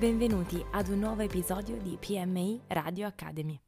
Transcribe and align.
Benvenuti 0.00 0.64
ad 0.70 0.88
un 0.88 1.00
nuovo 1.00 1.20
episodio 1.20 1.76
di 1.76 1.98
PMI 2.00 2.62
Radio 2.68 3.06
Academy. 3.06 3.60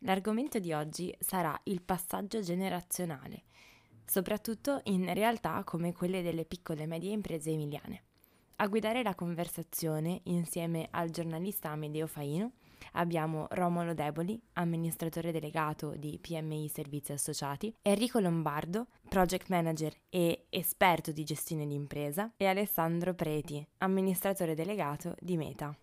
L'argomento 0.00 0.58
di 0.58 0.74
oggi 0.74 1.16
sarà 1.18 1.58
il 1.62 1.80
passaggio 1.80 2.42
generazionale, 2.42 3.44
soprattutto 4.04 4.82
in 4.84 5.10
realtà 5.14 5.64
come 5.64 5.94
quelle 5.94 6.20
delle 6.20 6.44
piccole 6.44 6.82
e 6.82 6.86
medie 6.86 7.12
imprese 7.12 7.52
emiliane. 7.52 8.02
A 8.56 8.66
guidare 8.66 9.02
la 9.02 9.14
conversazione, 9.14 10.20
insieme 10.24 10.88
al 10.90 11.08
giornalista 11.08 11.70
Amedeo 11.70 12.06
Faino, 12.06 12.52
abbiamo 12.92 13.46
Romolo 13.50 13.94
Deboli, 13.94 14.40
amministratore 14.54 15.32
delegato 15.32 15.94
di 15.96 16.18
PMI 16.20 16.68
Servizi 16.68 17.12
Associati, 17.12 17.74
Enrico 17.82 18.18
Lombardo, 18.18 18.86
project 19.08 19.48
manager 19.48 19.92
e 20.08 20.46
esperto 20.50 21.12
di 21.12 21.24
gestione 21.24 21.66
di 21.66 21.74
impresa, 21.74 22.32
e 22.36 22.46
Alessandro 22.46 23.14
Preti, 23.14 23.66
amministratore 23.78 24.54
delegato 24.54 25.14
di 25.20 25.36
Meta. 25.36 25.76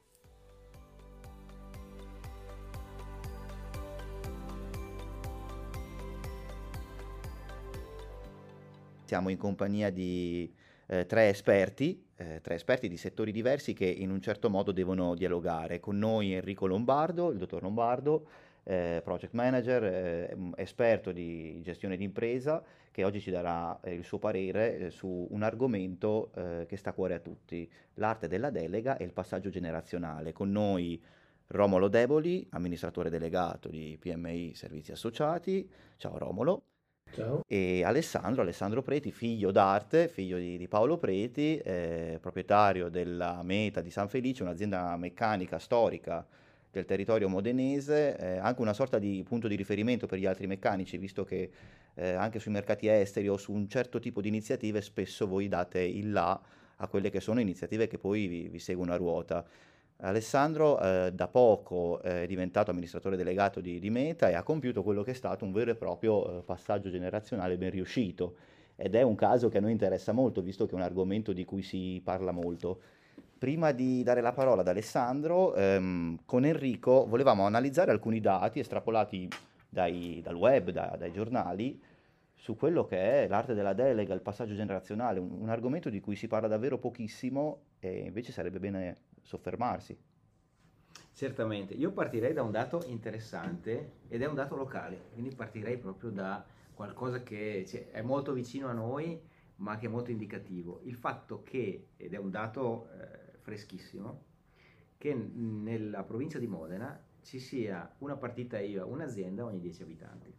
Siamo 9.05 9.29
in 9.29 9.37
compagnia 9.37 9.91
di 9.91 10.51
eh, 10.87 11.05
tre 11.05 11.29
esperti, 11.29 12.04
eh, 12.17 12.39
tre 12.41 12.55
esperti 12.55 12.87
di 12.87 12.97
settori 12.97 13.31
diversi 13.31 13.73
che 13.73 13.85
in 13.85 14.09
un 14.11 14.21
certo 14.21 14.49
modo 14.49 14.71
devono 14.71 15.15
dialogare. 15.15 15.79
Con 15.79 15.97
noi 15.97 16.33
Enrico 16.33 16.65
Lombardo, 16.65 17.31
il 17.31 17.37
dottor 17.37 17.61
Lombardo, 17.61 18.27
eh, 18.63 19.01
project 19.03 19.33
manager, 19.33 19.83
eh, 19.83 20.37
esperto 20.55 21.11
di 21.11 21.61
gestione 21.61 21.97
d'impresa, 21.97 22.63
che 22.91 23.03
oggi 23.03 23.19
ci 23.19 23.31
darà 23.31 23.79
eh, 23.81 23.93
il 23.93 24.03
suo 24.03 24.17
parere 24.17 24.77
eh, 24.77 24.89
su 24.89 25.27
un 25.29 25.43
argomento 25.43 26.31
che 26.67 26.77
sta 26.77 26.89
a 26.89 26.93
cuore 26.93 27.15
a 27.15 27.19
tutti, 27.19 27.69
l'arte 27.95 28.27
della 28.27 28.49
delega 28.49 28.97
e 28.97 29.03
il 29.03 29.13
passaggio 29.13 29.49
generazionale. 29.49 30.33
Con 30.33 30.51
noi 30.51 31.01
Romolo 31.47 31.87
Deboli, 31.87 32.45
amministratore 32.51 33.09
delegato 33.09 33.69
di 33.69 33.97
PMI 33.99 34.53
Servizi 34.55 34.91
Associati. 34.91 35.69
Ciao 35.97 36.17
Romolo. 36.17 36.74
Ciao. 37.15 37.45
E 37.47 37.81
Alessandro, 37.85 38.41
Alessandro 38.41 38.81
Preti, 38.81 39.09
figlio 39.09 39.51
d'arte, 39.51 40.09
figlio 40.09 40.37
di, 40.37 40.57
di 40.57 40.67
Paolo 40.67 40.97
Preti, 40.97 41.57
eh, 41.57 42.17
proprietario 42.19 42.89
della 42.89 43.41
Meta 43.41 43.79
di 43.79 43.89
San 43.89 44.09
Felice, 44.09 44.43
un'azienda 44.43 44.97
meccanica 44.97 45.57
storica 45.57 46.25
del 46.69 46.83
territorio 46.83 47.29
modenese, 47.29 48.17
eh, 48.17 48.37
anche 48.37 48.61
una 48.61 48.73
sorta 48.73 48.99
di 48.99 49.23
punto 49.25 49.47
di 49.47 49.55
riferimento 49.55 50.07
per 50.07 50.19
gli 50.19 50.25
altri 50.25 50.45
meccanici, 50.45 50.97
visto 50.97 51.23
che 51.23 51.49
eh, 51.93 52.11
anche 52.11 52.39
sui 52.39 52.51
mercati 52.51 52.89
esteri 52.89 53.29
o 53.29 53.37
su 53.37 53.53
un 53.53 53.69
certo 53.69 53.99
tipo 53.99 54.19
di 54.19 54.27
iniziative 54.27 54.81
spesso 54.81 55.25
voi 55.25 55.47
date 55.47 55.79
il 55.79 56.11
là 56.11 56.37
a 56.75 56.87
quelle 56.87 57.09
che 57.09 57.21
sono 57.21 57.39
iniziative 57.39 57.87
che 57.87 57.97
poi 57.97 58.27
vi, 58.27 58.49
vi 58.49 58.59
seguono 58.59 58.91
a 58.91 58.97
ruota. 58.97 59.45
Alessandro 59.97 60.79
eh, 60.79 61.11
da 61.13 61.27
poco 61.27 62.01
è 62.01 62.27
diventato 62.27 62.69
amministratore 62.69 63.15
delegato 63.15 63.61
di, 63.61 63.79
di, 63.79 63.89
Meta 63.89 64.27
e 64.29 64.33
ha 64.33 64.43
compiuto 64.43 64.83
quello 64.83 65.03
che 65.03 65.11
è 65.11 65.13
stato 65.13 65.45
un 65.45 65.53
vero 65.53 65.71
e 65.71 65.75
proprio 65.75 66.39
eh, 66.39 66.41
passaggio 66.41 66.89
generazionale 66.89 67.57
ben 67.57 67.71
riuscito 67.71 68.35
ed 68.75 68.93
è 68.93 69.01
un 69.03 69.15
caso 69.15 69.47
che 69.47 69.57
a 69.57 69.61
noi 69.61 69.71
interessa 69.71 70.11
molto 70.11 70.41
visto 70.41 70.65
che 70.65 70.73
è 70.73 70.75
un 70.75 70.81
argomento 70.81 71.31
di 71.31 71.45
cui 71.45 71.61
si 71.61 72.01
parla 72.03 72.31
molto. 72.31 72.81
Prima 73.37 73.71
di 73.71 74.03
dare 74.03 74.19
la 74.19 74.33
parola 74.33 74.61
ad 74.61 74.67
Alessandro, 74.67 75.55
ehm, 75.55 76.19
con 76.25 76.43
Enrico 76.43 77.05
volevamo 77.07 77.45
analizzare 77.45 77.91
alcuni 77.91 78.19
dati 78.19 78.59
estrapolati 78.59 79.29
dai, 79.69 80.19
dal 80.21 80.35
web, 80.35 80.71
da, 80.71 80.95
dai 80.97 81.13
giornali, 81.13 81.81
su 82.33 82.57
quello 82.57 82.83
che 82.85 83.23
è 83.23 83.27
l'arte 83.29 83.53
della 83.53 83.73
delega, 83.73 84.13
il 84.13 84.21
passaggio 84.21 84.55
generazionale, 84.55 85.19
un, 85.19 85.31
un 85.39 85.49
argomento 85.49 85.89
di 85.89 86.01
cui 86.01 86.17
si 86.17 86.27
parla 86.27 86.49
davvero 86.49 86.77
pochissimo 86.77 87.59
e 87.79 87.99
invece 87.99 88.33
sarebbe 88.33 88.59
bene 88.59 88.95
soffermarsi. 89.25 89.97
Certamente, 91.11 91.73
io 91.73 91.91
partirei 91.91 92.33
da 92.33 92.43
un 92.43 92.51
dato 92.51 92.83
interessante 92.87 93.93
ed 94.07 94.21
è 94.21 94.25
un 94.27 94.35
dato 94.35 94.55
locale, 94.55 95.09
quindi 95.13 95.33
partirei 95.33 95.77
proprio 95.77 96.11
da 96.11 96.45
qualcosa 96.73 97.23
che 97.23 97.65
cioè, 97.67 97.89
è 97.89 98.01
molto 98.01 98.33
vicino 98.33 98.67
a 98.67 98.73
noi 98.73 99.19
ma 99.57 99.77
che 99.77 99.85
è 99.85 99.89
molto 99.89 100.11
indicativo. 100.11 100.81
Il 100.83 100.95
fatto 100.95 101.41
che, 101.43 101.87
ed 101.95 102.13
è 102.13 102.17
un 102.17 102.29
dato 102.29 102.89
eh, 102.91 103.37
freschissimo, 103.39 104.23
che 104.97 105.13
nella 105.13 106.03
provincia 106.03 106.39
di 106.39 106.47
Modena 106.47 107.01
ci 107.21 107.39
sia 107.39 107.89
una 107.99 108.17
partita 108.17 108.59
IVA, 108.59 108.85
un'azienda 108.85 109.45
ogni 109.45 109.59
10 109.59 109.83
abitanti. 109.83 110.33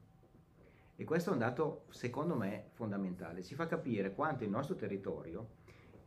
E 0.98 1.04
questo 1.04 1.30
è 1.30 1.32
un 1.32 1.38
dato, 1.38 1.86
secondo 1.90 2.34
me, 2.34 2.68
fondamentale. 2.72 3.42
Ci 3.42 3.54
fa 3.54 3.66
capire 3.66 4.14
quanto 4.14 4.44
il 4.44 4.50
nostro 4.50 4.74
territorio 4.74 5.55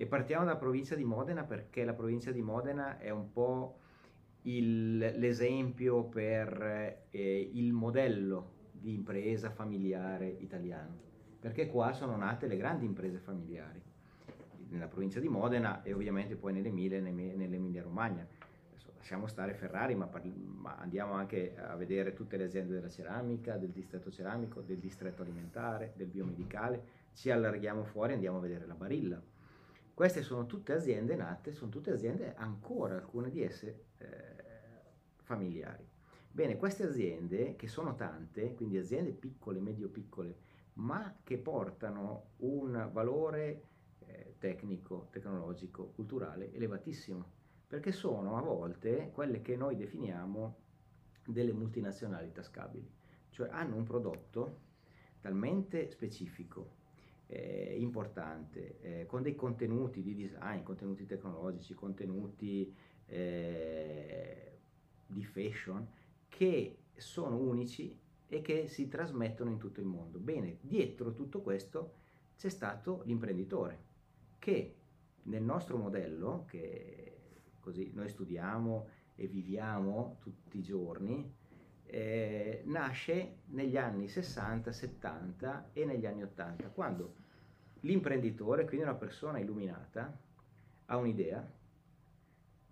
e 0.01 0.05
partiamo 0.05 0.45
dalla 0.45 0.55
provincia 0.55 0.95
di 0.95 1.03
Modena 1.03 1.43
perché 1.43 1.83
la 1.83 1.93
provincia 1.93 2.31
di 2.31 2.41
Modena 2.41 2.99
è 2.99 3.09
un 3.09 3.33
po' 3.33 3.79
il, 4.43 4.97
l'esempio 4.97 6.05
per 6.05 7.03
eh, 7.09 7.51
il 7.53 7.73
modello 7.73 8.69
di 8.71 8.93
impresa 8.93 9.49
familiare 9.49 10.29
italiano, 10.29 10.95
perché 11.41 11.67
qua 11.67 11.91
sono 11.91 12.15
nate 12.15 12.47
le 12.47 12.55
grandi 12.55 12.85
imprese 12.85 13.17
familiari, 13.17 13.81
nella 14.69 14.87
provincia 14.87 15.19
di 15.19 15.27
Modena 15.27 15.83
e 15.83 15.91
ovviamente 15.91 16.37
poi 16.37 16.53
nell'Emilia 16.53 17.01
nell'Emilia 17.01 17.81
Romagna. 17.81 18.25
Lasciamo 18.95 19.27
stare 19.27 19.53
Ferrari, 19.53 19.95
ma, 19.95 20.07
parli, 20.07 20.31
ma 20.33 20.77
andiamo 20.77 21.11
anche 21.11 21.57
a 21.57 21.75
vedere 21.75 22.13
tutte 22.13 22.37
le 22.37 22.45
aziende 22.45 22.73
della 22.73 22.89
ceramica, 22.89 23.57
del 23.57 23.71
distretto 23.71 24.09
ceramico, 24.09 24.61
del 24.61 24.77
distretto 24.77 25.23
alimentare, 25.23 25.91
del 25.97 26.07
biomedicale, 26.07 26.83
ci 27.11 27.29
allarghiamo 27.31 27.83
fuori 27.83 28.11
e 28.11 28.15
andiamo 28.15 28.37
a 28.37 28.41
vedere 28.41 28.65
la 28.65 28.75
Barilla 28.75 29.21
queste 29.99 30.21
sono 30.23 30.45
tutte 30.45 30.71
aziende 30.71 31.17
nate, 31.17 31.51
sono 31.51 31.69
tutte 31.69 31.91
aziende 31.91 32.33
ancora, 32.35 32.95
alcune 32.95 33.29
di 33.29 33.43
esse 33.43 33.87
eh, 33.97 34.07
familiari. 35.23 35.85
Bene, 36.31 36.55
queste 36.55 36.83
aziende, 36.83 37.57
che 37.57 37.67
sono 37.67 37.93
tante, 37.95 38.53
quindi 38.53 38.77
aziende 38.77 39.11
piccole, 39.11 39.59
medio-piccole, 39.59 40.37
ma 40.75 41.17
che 41.21 41.37
portano 41.37 42.27
un 42.37 42.89
valore 42.93 43.63
eh, 44.05 44.35
tecnico, 44.37 45.09
tecnologico, 45.11 45.87
culturale 45.87 46.53
elevatissimo, 46.53 47.31
perché 47.67 47.91
sono 47.91 48.37
a 48.37 48.41
volte 48.41 49.11
quelle 49.11 49.41
che 49.41 49.57
noi 49.57 49.75
definiamo 49.75 50.59
delle 51.25 51.51
multinazionali 51.51 52.31
tascabili, 52.31 52.89
cioè 53.31 53.49
hanno 53.51 53.75
un 53.75 53.83
prodotto 53.83 54.59
talmente 55.19 55.89
specifico, 55.89 56.77
eh, 57.31 57.75
importante, 57.79 58.79
eh, 58.81 59.05
con 59.05 59.21
dei 59.21 59.35
contenuti 59.35 60.01
di 60.01 60.15
design, 60.15 60.63
contenuti 60.63 61.05
tecnologici, 61.05 61.75
contenuti 61.75 62.73
eh, 63.05 64.57
di 65.05 65.23
fashion 65.23 65.87
che 66.27 66.77
sono 66.95 67.37
unici 67.37 67.95
e 68.27 68.41
che 68.41 68.67
si 68.67 68.87
trasmettono 68.87 69.51
in 69.51 69.59
tutto 69.59 69.79
il 69.79 69.85
mondo. 69.85 70.17
Bene, 70.17 70.57
dietro 70.61 71.13
tutto 71.13 71.41
questo 71.41 71.93
c'è 72.35 72.49
stato 72.49 73.03
l'imprenditore 73.05 73.85
che 74.39 74.75
nel 75.23 75.43
nostro 75.43 75.77
modello, 75.77 76.45
che 76.47 77.17
così 77.59 77.91
noi 77.93 78.09
studiamo 78.09 78.87
e 79.15 79.27
viviamo 79.27 80.17
tutti 80.19 80.57
i 80.57 80.63
giorni, 80.63 81.31
eh, 81.91 82.61
nasce 82.65 83.37
negli 83.47 83.75
anni 83.75 84.07
60, 84.07 84.71
70 84.71 85.69
e 85.73 85.85
negli 85.85 86.05
anni 86.05 86.23
80, 86.23 86.67
quando 86.69 87.15
l'imprenditore, 87.81 88.65
quindi 88.65 88.85
una 88.85 88.95
persona 88.95 89.39
illuminata, 89.39 90.15
ha 90.85 90.97
un'idea 90.97 91.51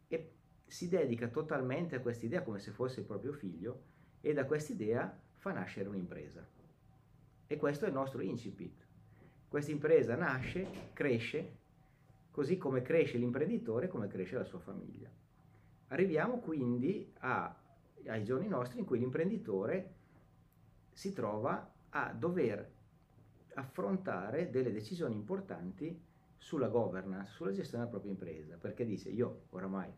e 0.07 0.31
si 0.65 0.87
dedica 0.87 1.27
totalmente 1.29 1.95
a 1.95 1.99
questa 1.99 2.25
idea 2.25 2.43
come 2.43 2.59
se 2.59 2.71
fosse 2.71 2.99
il 2.99 3.05
proprio 3.05 3.33
figlio 3.33 3.83
e 4.21 4.33
da 4.33 4.45
questa 4.45 4.73
idea 4.73 5.19
fa 5.35 5.51
nascere 5.51 5.89
un'impresa. 5.89 6.45
E 7.47 7.57
questo 7.57 7.85
è 7.85 7.87
il 7.87 7.93
nostro 7.93 8.21
incipit. 8.21 8.85
Questa 9.47 9.71
impresa 9.71 10.15
nasce, 10.15 10.67
cresce, 10.93 11.55
così 12.29 12.57
come 12.57 12.81
cresce 12.81 13.17
l'imprenditore, 13.17 13.87
come 13.87 14.07
cresce 14.07 14.35
la 14.35 14.43
sua 14.43 14.59
famiglia. 14.59 15.09
Arriviamo 15.87 16.39
quindi 16.39 17.13
a 17.19 17.55
ai 18.05 18.23
giorni 18.23 18.47
nostri 18.47 18.79
in 18.79 18.85
cui 18.85 18.99
l'imprenditore 18.99 19.95
si 20.91 21.13
trova 21.13 21.73
a 21.89 22.13
dover 22.13 22.73
affrontare 23.55 24.49
delle 24.49 24.71
decisioni 24.71 25.15
importanti 25.15 25.99
sulla 26.37 26.67
governance, 26.67 27.31
sulla 27.31 27.51
gestione 27.51 27.85
della 27.85 27.97
propria 27.97 28.11
impresa, 28.11 28.57
perché 28.57 28.85
dice 28.85 29.09
io 29.09 29.45
oramai 29.49 29.91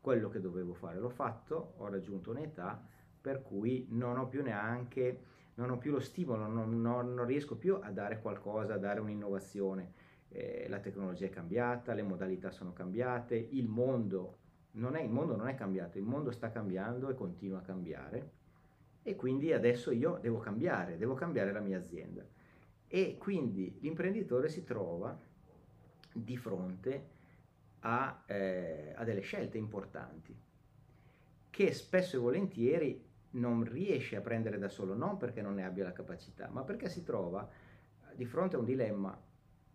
quello 0.00 0.28
che 0.28 0.40
dovevo 0.40 0.74
fare 0.74 0.98
l'ho 0.98 1.08
fatto, 1.08 1.74
ho 1.78 1.88
raggiunto 1.88 2.30
un'età 2.30 2.80
per 3.20 3.42
cui 3.42 3.86
non 3.90 4.18
ho 4.18 4.28
più 4.28 4.42
neanche, 4.42 5.20
non 5.54 5.70
ho 5.70 5.78
più 5.78 5.90
lo 5.90 6.00
stimolo, 6.00 6.46
non, 6.46 6.80
non, 6.80 7.12
non 7.12 7.26
riesco 7.26 7.56
più 7.56 7.76
a 7.80 7.90
dare 7.90 8.20
qualcosa, 8.20 8.74
a 8.74 8.78
dare 8.78 9.00
un'innovazione. 9.00 9.92
Eh, 10.28 10.66
la 10.68 10.78
tecnologia 10.78 11.26
è 11.26 11.30
cambiata, 11.30 11.92
le 11.92 12.02
modalità 12.02 12.50
sono 12.50 12.72
cambiate, 12.72 13.34
il 13.34 13.66
mondo 13.66 14.36
è, 14.94 15.00
il 15.00 15.10
mondo 15.10 15.36
non 15.36 15.48
è 15.48 15.54
cambiato, 15.54 15.98
il 15.98 16.04
mondo 16.04 16.30
sta 16.30 16.50
cambiando 16.50 17.08
e 17.08 17.14
continua 17.14 17.58
a 17.58 17.62
cambiare 17.62 18.30
e 19.02 19.16
quindi 19.16 19.52
adesso 19.52 19.90
io 19.90 20.18
devo 20.20 20.38
cambiare, 20.38 20.98
devo 20.98 21.14
cambiare 21.14 21.52
la 21.52 21.60
mia 21.60 21.78
azienda. 21.78 22.24
E 22.88 23.16
quindi 23.18 23.78
l'imprenditore 23.80 24.48
si 24.48 24.64
trova 24.64 25.18
di 26.12 26.36
fronte 26.36 27.08
a, 27.80 28.22
eh, 28.26 28.92
a 28.96 29.04
delle 29.04 29.20
scelte 29.20 29.58
importanti 29.58 30.34
che 31.50 31.72
spesso 31.72 32.16
e 32.16 32.18
volentieri 32.18 33.04
non 33.30 33.64
riesce 33.64 34.16
a 34.16 34.20
prendere 34.20 34.58
da 34.58 34.68
solo, 34.68 34.94
non 34.94 35.16
perché 35.16 35.40
non 35.40 35.54
ne 35.54 35.64
abbia 35.64 35.84
la 35.84 35.92
capacità, 35.92 36.48
ma 36.50 36.62
perché 36.62 36.88
si 36.88 37.02
trova 37.02 37.48
di 38.14 38.24
fronte 38.24 38.56
a 38.56 38.58
un 38.58 38.64
dilemma, 38.64 39.18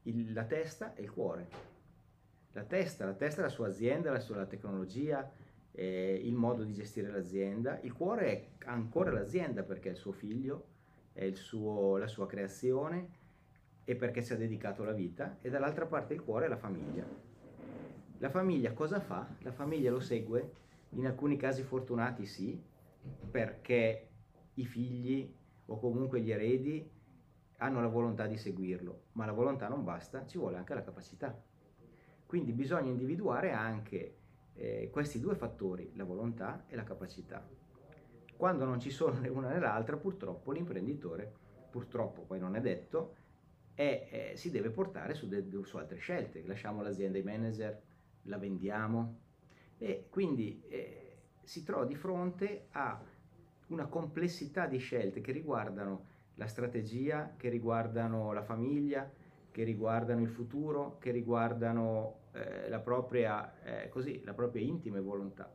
il, 0.03 0.33
la 0.33 0.43
testa 0.43 0.93
e 0.93 1.01
il 1.01 1.11
cuore. 1.11 1.70
La 2.53 2.63
testa, 2.63 3.05
la 3.05 3.13
testa 3.13 3.39
è 3.39 3.43
la 3.43 3.49
sua 3.49 3.67
azienda, 3.67 4.11
la 4.11 4.19
sua 4.19 4.45
tecnologia, 4.45 5.31
eh, 5.71 6.19
il 6.21 6.33
modo 6.33 6.63
di 6.63 6.73
gestire 6.73 7.09
l'azienda, 7.09 7.79
il 7.81 7.93
cuore 7.93 8.25
è 8.25 8.47
ancora 8.65 9.11
l'azienda 9.11 9.63
perché 9.63 9.87
è 9.87 9.91
il 9.91 9.97
suo 9.97 10.11
figlio, 10.11 10.65
è 11.13 11.23
il 11.23 11.37
suo, 11.37 11.95
la 11.95 12.07
sua 12.07 12.27
creazione 12.27 13.19
e 13.85 13.95
perché 13.95 14.21
si 14.21 14.33
è 14.33 14.37
dedicato 14.37 14.83
la 14.83 14.91
vita 14.91 15.37
e 15.41 15.49
dall'altra 15.49 15.85
parte 15.85 16.13
il 16.13 16.21
cuore 16.21 16.45
è 16.45 16.49
la 16.49 16.57
famiglia. 16.57 17.05
La 18.17 18.29
famiglia 18.29 18.73
cosa 18.73 18.99
fa? 18.99 19.27
La 19.39 19.51
famiglia 19.51 19.89
lo 19.89 20.01
segue, 20.01 20.51
in 20.89 21.05
alcuni 21.05 21.37
casi 21.37 21.63
fortunati 21.63 22.25
sì, 22.25 22.61
perché 23.31 24.09
i 24.55 24.65
figli 24.65 25.33
o 25.67 25.79
comunque 25.79 26.19
gli 26.19 26.31
eredi 26.31 26.87
hanno 27.57 27.79
la 27.79 27.87
volontà 27.87 28.27
di 28.27 28.37
seguirlo, 28.37 29.03
ma 29.13 29.25
la 29.25 29.31
volontà 29.31 29.69
non 29.69 29.85
basta, 29.85 30.25
ci 30.25 30.37
vuole 30.37 30.57
anche 30.57 30.73
la 30.73 30.83
capacità. 30.83 31.49
Quindi 32.31 32.53
bisogna 32.53 32.89
individuare 32.89 33.51
anche 33.51 34.15
eh, 34.53 34.89
questi 34.89 35.19
due 35.19 35.35
fattori, 35.35 35.91
la 35.95 36.05
volontà 36.05 36.63
e 36.69 36.77
la 36.77 36.85
capacità. 36.85 37.45
Quando 38.37 38.63
non 38.63 38.79
ci 38.79 38.89
sono 38.89 39.19
né 39.19 39.27
una 39.27 39.49
né 39.49 39.59
l'altra, 39.59 39.97
purtroppo 39.97 40.53
l'imprenditore, 40.53 41.29
purtroppo 41.69 42.21
poi 42.21 42.39
non 42.39 42.55
è 42.55 42.61
detto, 42.61 43.15
è, 43.73 44.07
eh, 44.31 44.37
si 44.37 44.49
deve 44.49 44.69
portare 44.69 45.13
su, 45.13 45.27
de, 45.27 45.45
su, 45.65 45.75
altre 45.75 45.97
scelte. 45.97 46.41
Lasciamo 46.45 46.81
l'azienda 46.81 47.17
ai 47.17 47.23
manager, 47.25 47.81
la 48.21 48.37
vendiamo 48.37 49.19
e 49.77 50.07
quindi 50.09 50.63
eh, 50.69 51.17
si 51.43 51.65
trova 51.65 51.83
di 51.83 51.95
fronte 51.95 52.67
a 52.71 52.97
una 53.67 53.87
complessità 53.87 54.67
di 54.67 54.77
scelte 54.77 55.19
che 55.19 55.33
riguardano 55.33 56.05
la 56.35 56.47
strategia, 56.47 57.33
che 57.35 57.49
riguardano 57.49 58.31
la 58.31 58.41
famiglia, 58.41 59.11
che 59.51 59.65
riguardano 59.65 60.21
il 60.21 60.29
futuro, 60.29 60.97
che 60.97 61.11
riguardano 61.11 62.19
eh, 62.33 62.69
la, 62.69 62.79
propria, 62.79 63.61
eh, 63.63 63.89
così, 63.89 64.21
la 64.23 64.33
propria 64.33 64.61
intima 64.61 64.99
volontà. 65.01 65.53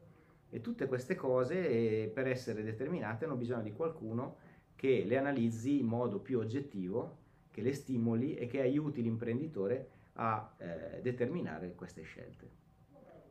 E 0.49 0.61
tutte 0.61 0.87
queste 0.87 1.15
cose 1.15 1.69
eh, 1.69 2.11
per 2.13 2.27
essere 2.27 2.63
determinate 2.63 3.25
hanno 3.25 3.37
bisogno 3.37 3.63
di 3.63 3.73
qualcuno 3.73 4.37
che 4.77 5.05
le 5.05 5.17
analizzi 5.17 5.81
in 5.81 5.87
modo 5.87 6.21
più 6.21 6.39
oggettivo, 6.39 7.25
che 7.51 7.63
le 7.63 7.73
stimoli 7.73 8.35
e 8.35 8.47
che 8.47 8.61
aiuti 8.61 9.03
l'imprenditore 9.03 9.91
a 10.15 10.55
eh, 10.59 11.01
determinare 11.03 11.75
queste 11.75 12.03
scelte. 12.03 12.65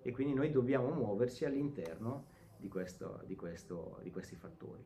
E 0.01 0.11
quindi 0.11 0.33
noi 0.33 0.51
dobbiamo 0.51 0.89
muoverci 0.89 1.45
all'interno 1.45 2.25
di, 2.57 2.67
questo, 2.67 3.21
di, 3.25 3.35
questo, 3.35 3.99
di 4.03 4.11
questi 4.11 4.35
fattori. 4.35 4.83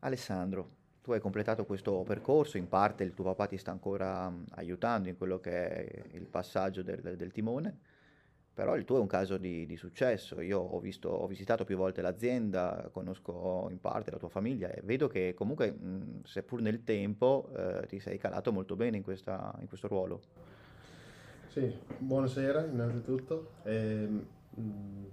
Alessandro, 0.00 0.76
tu 1.08 1.14
hai 1.14 1.20
completato 1.20 1.64
questo 1.64 2.02
percorso, 2.02 2.58
in 2.58 2.68
parte 2.68 3.02
il 3.02 3.14
tuo 3.14 3.24
papà 3.24 3.46
ti 3.46 3.56
sta 3.56 3.70
ancora 3.70 4.30
aiutando 4.50 5.08
in 5.08 5.16
quello 5.16 5.40
che 5.40 5.86
è 5.86 6.02
il 6.12 6.26
passaggio 6.26 6.82
del, 6.82 7.16
del 7.16 7.32
timone 7.32 7.78
però 8.52 8.76
il 8.76 8.84
tuo 8.84 8.96
è 8.96 9.00
un 9.00 9.06
caso 9.06 9.36
di, 9.36 9.66
di 9.66 9.76
successo. 9.76 10.40
Io 10.40 10.58
ho, 10.58 10.80
visto, 10.80 11.08
ho, 11.10 11.28
visitato 11.28 11.64
più 11.64 11.76
volte 11.76 12.02
l'azienda, 12.02 12.88
conosco 12.90 13.68
in 13.70 13.80
parte 13.80 14.10
la 14.10 14.16
tua 14.16 14.28
famiglia 14.28 14.68
e 14.68 14.80
vedo 14.82 15.06
che 15.06 15.32
comunque, 15.32 15.70
mh, 15.70 16.24
seppur 16.24 16.60
nel 16.60 16.82
tempo, 16.82 17.48
eh, 17.56 17.86
ti 17.86 18.00
sei 18.00 18.18
calato 18.18 18.50
molto 18.50 18.74
bene 18.74 18.96
in, 18.96 19.04
questa, 19.04 19.54
in 19.60 19.68
questo 19.68 19.86
ruolo. 19.86 20.20
Sì, 21.46 21.72
buonasera 21.98 22.64
innanzitutto. 22.64 23.52
E, 23.62 24.06
mh, 24.08 24.26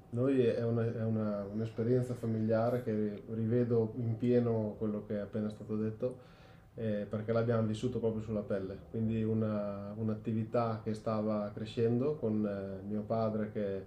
noi 0.10 0.46
è, 0.46 0.64
una, 0.64 0.84
è 0.84 1.04
una, 1.04 1.46
un'esperienza 1.52 2.14
familiare 2.14 2.84
che 2.84 3.24
rivedo 3.30 3.94
in 3.98 4.18
pieno 4.18 4.76
quello 4.78 5.06
che 5.06 5.16
è 5.16 5.20
appena 5.20 5.50
stato 5.50 5.76
detto 5.76 6.34
eh, 6.76 7.06
perché 7.10 7.32
l'abbiamo 7.32 7.66
vissuto 7.66 8.00
proprio 8.00 8.22
sulla 8.22 8.42
pelle, 8.42 8.78
quindi 8.90 9.24
una, 9.24 9.94
un'attività 9.96 10.82
che 10.84 10.94
stava 10.94 11.50
crescendo 11.54 12.16
con 12.16 12.46
eh, 12.46 12.86
mio 12.86 13.02
padre 13.02 13.52
che 13.52 13.84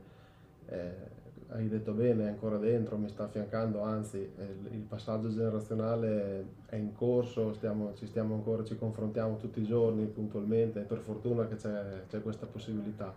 eh, 0.66 1.16
hai 1.48 1.68
detto 1.68 1.92
bene 1.92 2.24
è 2.24 2.28
ancora 2.28 2.56
dentro, 2.56 2.96
mi 2.96 3.08
sta 3.08 3.24
affiancando, 3.24 3.82
anzi 3.82 4.16
il, 4.18 4.68
il 4.72 4.80
passaggio 4.80 5.28
generazionale 5.28 6.44
è 6.66 6.76
in 6.76 6.92
corso, 6.94 7.54
stiamo, 7.54 7.94
ci 7.94 8.06
stiamo 8.06 8.34
ancora, 8.34 8.64
ci 8.64 8.76
confrontiamo 8.76 9.36
tutti 9.36 9.60
i 9.60 9.64
giorni 9.64 10.04
puntualmente, 10.06 10.80
per 10.80 10.98
fortuna 10.98 11.46
che 11.46 11.56
c'è, 11.56 12.02
c'è 12.08 12.22
questa 12.22 12.46
possibilità. 12.46 13.14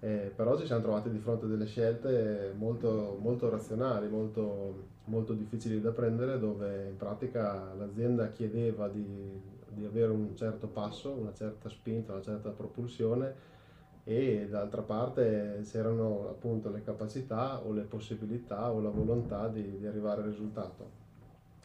Eh, 0.00 0.30
però 0.34 0.58
ci 0.58 0.66
siamo 0.66 0.82
trovati 0.82 1.10
di 1.10 1.18
fronte 1.18 1.46
a 1.46 1.48
delle 1.48 1.66
scelte 1.66 2.52
molto, 2.56 3.16
molto 3.20 3.48
razionali, 3.48 4.08
molto, 4.08 4.88
molto 5.04 5.32
difficili 5.32 5.80
da 5.80 5.90
prendere, 5.90 6.38
dove 6.38 6.88
in 6.90 6.96
pratica 6.96 7.72
l'azienda 7.74 8.28
chiedeva 8.28 8.88
di, 8.88 9.40
di 9.68 9.84
avere 9.84 10.12
un 10.12 10.36
certo 10.36 10.66
passo, 10.66 11.12
una 11.12 11.32
certa 11.32 11.68
spinta, 11.68 12.12
una 12.12 12.22
certa 12.22 12.50
propulsione 12.50 13.54
e 14.04 14.46
d'altra 14.48 14.82
parte 14.82 15.62
c'erano 15.64 16.28
appunto 16.28 16.70
le 16.70 16.82
capacità 16.84 17.60
o 17.64 17.72
le 17.72 17.82
possibilità 17.82 18.70
o 18.70 18.80
la 18.80 18.90
volontà 18.90 19.48
di, 19.48 19.78
di 19.78 19.86
arrivare 19.86 20.20
al 20.20 20.28
risultato. 20.28 21.04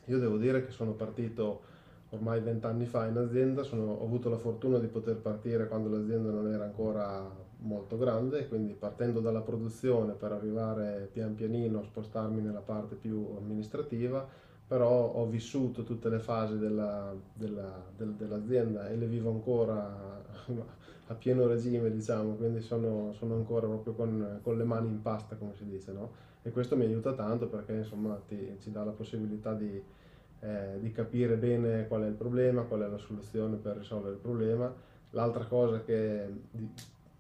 Io 0.05 0.17
devo 0.17 0.37
dire 0.37 0.65
che 0.65 0.71
sono 0.71 0.93
partito 0.93 1.61
ormai 2.09 2.41
vent'anni 2.41 2.85
fa 2.85 3.05
in 3.05 3.17
azienda, 3.17 3.61
sono, 3.63 3.91
ho 3.91 4.03
avuto 4.03 4.29
la 4.29 4.37
fortuna 4.37 4.79
di 4.79 4.87
poter 4.87 5.17
partire 5.17 5.67
quando 5.67 5.89
l'azienda 5.89 6.31
non 6.31 6.51
era 6.51 6.63
ancora 6.63 7.49
molto 7.61 7.97
grande, 7.97 8.47
quindi 8.47 8.73
partendo 8.73 9.19
dalla 9.19 9.41
produzione 9.41 10.13
per 10.13 10.31
arrivare 10.31 11.09
pian 11.11 11.35
pianino 11.35 11.79
a 11.79 11.83
spostarmi 11.83 12.41
nella 12.41 12.61
parte 12.61 12.95
più 12.95 13.35
amministrativa, 13.37 14.27
però 14.67 15.11
ho 15.11 15.25
vissuto 15.25 15.83
tutte 15.83 16.09
le 16.09 16.19
fasi 16.19 16.57
della, 16.57 17.13
della, 17.33 17.83
del, 17.95 18.13
dell'azienda 18.13 18.89
e 18.89 18.95
le 18.95 19.05
vivo 19.05 19.29
ancora 19.29 20.23
a 21.07 21.13
pieno 21.13 21.45
regime, 21.45 21.91
diciamo, 21.91 22.35
quindi 22.35 22.61
sono, 22.61 23.11
sono 23.13 23.35
ancora 23.35 23.67
proprio 23.67 23.93
con, 23.93 24.39
con, 24.41 24.57
le 24.57 24.63
mani 24.63 24.87
in 24.87 25.01
pasta, 25.01 25.35
come 25.35 25.53
si 25.55 25.65
dice, 25.65 25.91
no? 25.91 26.29
E 26.41 26.51
questo 26.51 26.75
mi 26.75 26.85
aiuta 26.85 27.13
tanto 27.13 27.47
perché 27.47 27.73
insomma 27.73 28.19
ti, 28.27 28.57
ci 28.61 28.71
dà 28.71 28.83
la 28.83 28.91
possibilità 28.91 29.53
di, 29.53 29.83
eh, 30.39 30.77
di 30.79 30.91
capire 30.91 31.35
bene 31.35 31.87
qual 31.87 32.03
è 32.03 32.07
il 32.07 32.13
problema, 32.13 32.63
qual 32.63 32.81
è 32.81 32.87
la 32.87 32.97
soluzione 32.97 33.57
per 33.57 33.77
risolvere 33.77 34.13
il 34.13 34.21
problema. 34.21 34.73
L'altra 35.11 35.43
cosa 35.45 35.83
che, 35.83 36.27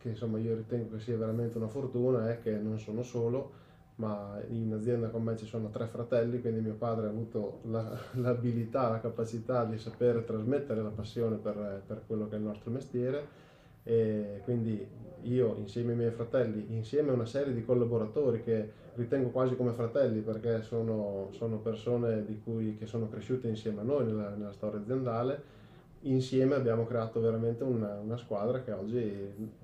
che 0.01 0.09
insomma 0.09 0.39
io 0.39 0.55
ritengo 0.55 0.95
che 0.95 0.99
sia 0.99 1.17
veramente 1.17 1.57
una 1.57 1.67
fortuna 1.67 2.29
è 2.29 2.41
che 2.41 2.51
non 2.51 2.79
sono 2.79 3.03
solo, 3.03 3.51
ma 3.95 4.41
in 4.49 4.73
azienda 4.73 5.09
con 5.09 5.23
me 5.23 5.37
ci 5.37 5.45
sono 5.45 5.69
tre 5.69 5.85
fratelli, 5.85 6.41
quindi 6.41 6.59
mio 6.59 6.73
padre 6.73 7.07
ha 7.07 7.09
avuto 7.09 7.59
la, 7.63 7.97
l'abilità, 8.13 8.89
la 8.89 8.99
capacità 8.99 9.63
di 9.63 9.77
saper 9.77 10.23
trasmettere 10.23 10.81
la 10.81 10.89
passione 10.89 11.35
per, 11.35 11.83
per, 11.85 12.01
quello 12.07 12.27
che 12.27 12.35
è 12.35 12.37
il 12.39 12.43
nostro 12.43 12.71
mestiere. 12.71 13.49
E 13.83 14.41
quindi 14.43 14.85
io 15.23 15.55
insieme 15.57 15.91
ai 15.91 15.97
miei 15.97 16.11
fratelli, 16.11 16.65
insieme 16.69 17.11
a 17.11 17.13
una 17.13 17.25
serie 17.25 17.53
di 17.53 17.63
collaboratori 17.63 18.43
che 18.43 18.79
ritengo 18.95 19.29
quasi 19.29 19.55
come 19.55 19.71
fratelli 19.71 20.19
perché 20.19 20.61
sono, 20.61 21.29
sono 21.31 21.57
persone 21.57 22.25
cui, 22.43 22.75
che 22.77 22.85
sono 22.85 23.07
cresciute 23.07 23.47
insieme 23.47 23.81
a 23.81 23.83
noi 23.83 24.05
nella, 24.05 24.29
nella 24.29 24.51
storia 24.51 24.79
aziendale, 24.79 25.59
insieme 26.01 26.55
abbiamo 26.55 26.85
creato 26.85 27.19
veramente 27.21 27.63
una, 27.63 27.99
una 27.99 28.17
squadra 28.17 28.61
che 28.61 28.71
oggi 28.71 29.59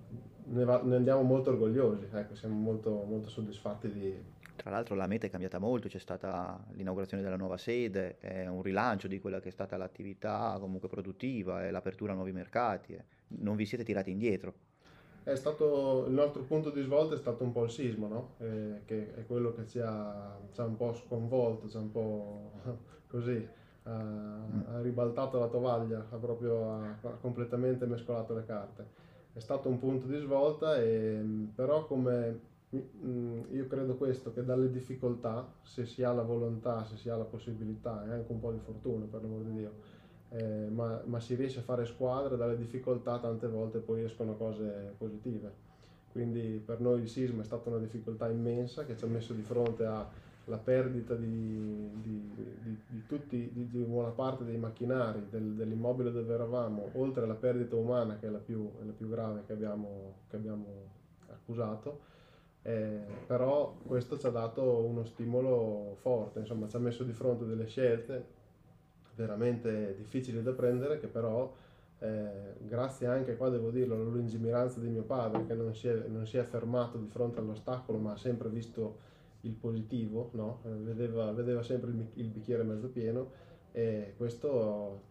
ne, 0.49 0.63
va, 0.65 0.81
ne 0.83 0.95
andiamo 0.95 1.21
molto 1.21 1.49
orgogliosi, 1.49 2.07
ecco, 2.11 2.35
siamo 2.35 2.55
molto, 2.55 3.03
molto 3.07 3.29
soddisfatti 3.29 3.91
di, 3.91 4.15
tra 4.57 4.71
l'altro 4.71 4.95
la 4.95 5.05
meta 5.05 5.27
è 5.27 5.29
cambiata 5.29 5.59
molto, 5.59 5.87
c'è 5.87 5.99
stata 5.99 6.59
l'inaugurazione 6.71 7.21
della 7.21 7.35
nuova 7.35 7.57
sede, 7.57 8.17
è 8.17 8.47
un 8.47 8.63
rilancio 8.63 9.07
di 9.07 9.19
quella 9.19 9.39
che 9.39 9.49
è 9.49 9.51
stata 9.51 9.77
l'attività 9.77 10.57
comunque 10.59 10.89
produttiva 10.89 11.65
e 11.65 11.71
l'apertura 11.71 12.13
a 12.13 12.15
nuovi 12.15 12.31
mercati. 12.31 12.97
Non 13.39 13.55
vi 13.55 13.65
siete 13.65 13.83
tirati 13.83 14.09
indietro? 14.09 14.53
È 15.21 15.35
stato, 15.35 16.05
il 16.07 16.13
nostro 16.13 16.41
punto 16.41 16.71
di 16.71 16.81
svolta 16.81 17.13
è 17.13 17.17
stato 17.17 17.43
un 17.43 17.51
po' 17.51 17.65
il 17.65 17.69
sismo, 17.69 18.07
no? 18.07 18.33
eh, 18.39 18.81
che 18.85 19.13
è 19.13 19.25
quello 19.27 19.53
che 19.53 19.67
ci 19.67 19.79
ha, 19.79 20.37
ci 20.51 20.59
ha, 20.59 20.63
un 20.63 20.75
po' 20.75 20.93
sconvolto, 20.95 21.69
ci 21.69 21.77
ha 21.77 21.79
un 21.79 21.91
po' 21.91 22.51
così, 23.07 23.47
ha, 23.83 23.91
ha 24.71 24.81
ribaltato 24.81 25.37
la 25.37 25.47
tovaglia, 25.47 26.07
ha 26.09 26.15
proprio 26.15 26.71
ha 26.71 26.97
completamente 27.21 27.85
mescolato 27.85 28.33
le 28.33 28.43
carte 28.43 29.05
è 29.37 29.39
stato 29.39 29.69
un 29.69 29.77
punto 29.77 30.07
di 30.07 30.17
svolta, 30.17 30.81
e, 30.81 31.23
però 31.53 31.85
come 31.85 32.39
mm, 32.75 33.41
io 33.51 33.67
credo 33.67 33.95
questo, 33.95 34.33
che 34.33 34.43
dalle 34.43 34.71
difficoltà, 34.71 35.47
se 35.61 35.85
si 35.85 36.01
ha 36.03 36.11
la 36.11 36.23
volontà, 36.23 36.83
se 36.85 36.97
si 36.97 37.07
ha 37.09 37.15
la 37.15 37.23
possibilità 37.23 38.03
e 38.07 38.11
anche 38.11 38.31
un 38.31 38.39
po' 38.39 38.51
di 38.51 38.59
fortuna 38.59 39.05
per 39.05 39.21
l'amor 39.21 39.41
di 39.43 39.53
Dio, 39.53 39.71
eh, 40.29 40.67
ma, 40.69 41.01
ma, 41.05 41.19
si 41.19 41.35
riesce 41.35 41.59
a 41.59 41.61
fare 41.61 41.85
squadra, 41.85 42.35
dalle 42.35 42.57
difficoltà 42.57 43.19
tante 43.19 43.47
volte 43.47 43.77
poi 43.77 44.03
escono 44.03 44.35
cose 44.35 44.95
positive. 44.97 45.65
Quindi 46.11 46.61
per 46.65 46.79
noi 46.79 47.01
il 47.01 47.09
sisma 47.09 47.43
è 47.43 47.45
stata 47.45 47.69
una 47.69 47.77
difficoltà 47.77 48.27
immensa 48.27 48.85
che 48.85 48.97
ci 48.97 49.03
ha 49.03 49.07
messo 49.07 49.33
di 49.33 49.43
fronte 49.43 49.85
a 49.85 50.09
la 50.47 50.57
perdita 50.57 51.13
di, 51.13 51.89
di, 52.01 52.31
di, 52.61 52.77
di 52.87 53.05
tutti, 53.05 53.49
di, 53.53 53.83
buona 53.83 54.09
parte 54.09 54.45
dei 54.45 54.57
macchinari 54.57 55.27
del, 55.29 55.55
dell'immobile 55.55 56.11
dove 56.11 56.33
eravamo, 56.33 56.89
oltre 56.93 57.23
alla 57.23 57.35
perdita 57.35 57.75
umana 57.75 58.17
che 58.17 58.27
è 58.27 58.29
la 58.29 58.37
più, 58.37 58.71
è 58.81 58.85
la 58.85 58.93
più 58.93 59.09
grave 59.09 59.43
che 59.45 59.53
abbiamo, 59.53 60.13
che 60.29 60.37
abbiamo 60.37 60.65
accusato, 61.29 61.99
eh, 62.61 63.01
però 63.25 63.77
questo 63.85 64.17
ci 64.17 64.25
ha 64.25 64.29
dato 64.29 64.85
uno 64.85 65.03
stimolo 65.03 65.97
forte, 65.99 66.39
insomma 66.39 66.67
ci 66.67 66.75
ha 66.77 66.79
messo 66.79 67.03
di 67.03 67.13
fronte 67.13 67.45
delle 67.45 67.65
scelte 67.65 68.35
veramente 69.15 69.95
difficili 69.97 70.41
da 70.43 70.53
prendere 70.53 70.99
che 70.99 71.07
però 71.07 71.51
eh, 71.99 72.53
grazie 72.59 73.07
anche 73.07 73.35
qua 73.35 73.49
devo 73.49 73.71
dirlo 73.71 73.95
alla 73.95 74.03
lungimiranza 74.03 74.79
di 74.79 74.87
mio 74.87 75.01
padre 75.01 75.45
che 75.45 75.55
non 75.55 75.73
si, 75.73 75.87
è, 75.87 76.05
non 76.07 76.27
si 76.27 76.37
è 76.37 76.43
fermato 76.43 76.97
di 76.97 77.07
fronte 77.07 77.39
all'ostacolo 77.39 77.97
ma 77.97 78.11
ha 78.13 78.17
sempre 78.17 78.49
visto 78.49 79.06
il 79.41 79.53
positivo, 79.53 80.29
no? 80.33 80.61
Eh, 80.65 80.69
vedeva, 80.69 81.31
vedeva, 81.31 81.61
sempre 81.63 81.91
il, 81.91 82.05
il, 82.15 82.27
bicchiere 82.27 82.63
mezzo 82.63 82.87
pieno 82.87 83.45
e 83.71 84.13
questo 84.17 85.03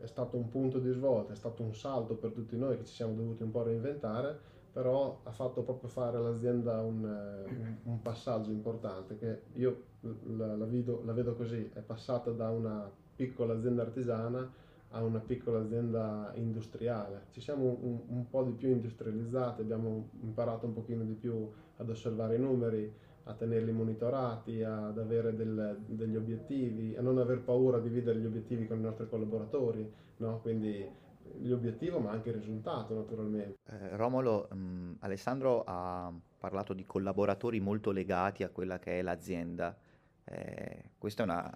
è 0.00 0.06
stato 0.06 0.36
un 0.36 0.48
punto 0.48 0.78
di 0.78 0.90
svolta, 0.90 1.32
è 1.32 1.36
stato 1.36 1.62
un 1.62 1.74
salto 1.74 2.14
per 2.14 2.30
tutti 2.30 2.56
noi 2.56 2.78
che 2.78 2.84
ci 2.84 2.94
siamo 2.94 3.14
dovuti 3.14 3.42
un 3.42 3.50
po' 3.50 3.62
reinventare, 3.62 4.38
però 4.72 5.20
ha 5.22 5.30
fatto 5.30 5.62
proprio 5.62 5.88
fare 5.88 6.16
all'azienda 6.16 6.80
un, 6.80 7.04
un, 7.04 7.76
un 7.82 8.02
passaggio 8.02 8.50
importante 8.50 9.16
che 9.18 9.42
io 9.52 9.92
la, 10.36 10.56
la, 10.56 10.64
vedo, 10.64 11.02
la 11.04 11.12
vedo 11.12 11.34
così, 11.34 11.70
è 11.74 11.80
passata 11.80 12.30
da 12.30 12.50
una 12.50 12.90
piccola 13.14 13.54
azienda 13.54 13.82
artigiana 13.82 14.50
a 14.90 15.02
una 15.02 15.18
piccola 15.18 15.58
azienda 15.60 16.32
industriale. 16.36 17.26
Ci 17.30 17.40
siamo 17.40 17.78
un, 17.80 18.00
un, 18.08 18.28
po' 18.30 18.44
di 18.44 18.52
più 18.52 18.68
industrializzati, 18.68 19.60
abbiamo 19.60 20.08
imparato 20.22 20.66
un 20.66 20.72
pochino 20.72 21.02
di 21.04 21.14
più 21.14 21.50
ad 21.76 21.88
osservare 21.88 22.36
i 22.36 22.38
numeri, 22.38 22.92
a 23.24 23.34
tenerli 23.34 23.72
monitorati, 23.72 24.62
ad 24.62 24.98
avere 24.98 25.34
del, 25.34 25.78
degli 25.86 26.16
obiettivi, 26.16 26.94
a 26.96 27.00
non 27.00 27.18
aver 27.18 27.40
paura 27.40 27.78
di 27.78 27.88
dividere 27.88 28.18
gli 28.18 28.26
obiettivi 28.26 28.66
con 28.66 28.78
i 28.78 28.82
nostri 28.82 29.08
collaboratori, 29.08 29.90
no? 30.18 30.40
quindi 30.40 31.02
l'obiettivo 31.40 31.98
ma 31.98 32.10
anche 32.10 32.30
il 32.30 32.36
risultato 32.36 32.94
naturalmente. 32.94 33.58
Eh, 33.64 33.96
Romolo, 33.96 34.48
mh, 34.50 34.56
mm, 34.56 34.92
Alessandro 35.00 35.64
ha 35.66 36.12
parlato 36.38 36.74
di 36.74 36.84
collaboratori 36.84 37.60
molto 37.60 37.90
legati 37.90 38.42
a 38.42 38.50
quella 38.50 38.78
che 38.78 38.98
è 38.98 39.02
l'azienda. 39.02 39.76
Eh, 40.24 40.90
questo 40.98 41.22
è, 41.22 41.24
una, 41.24 41.50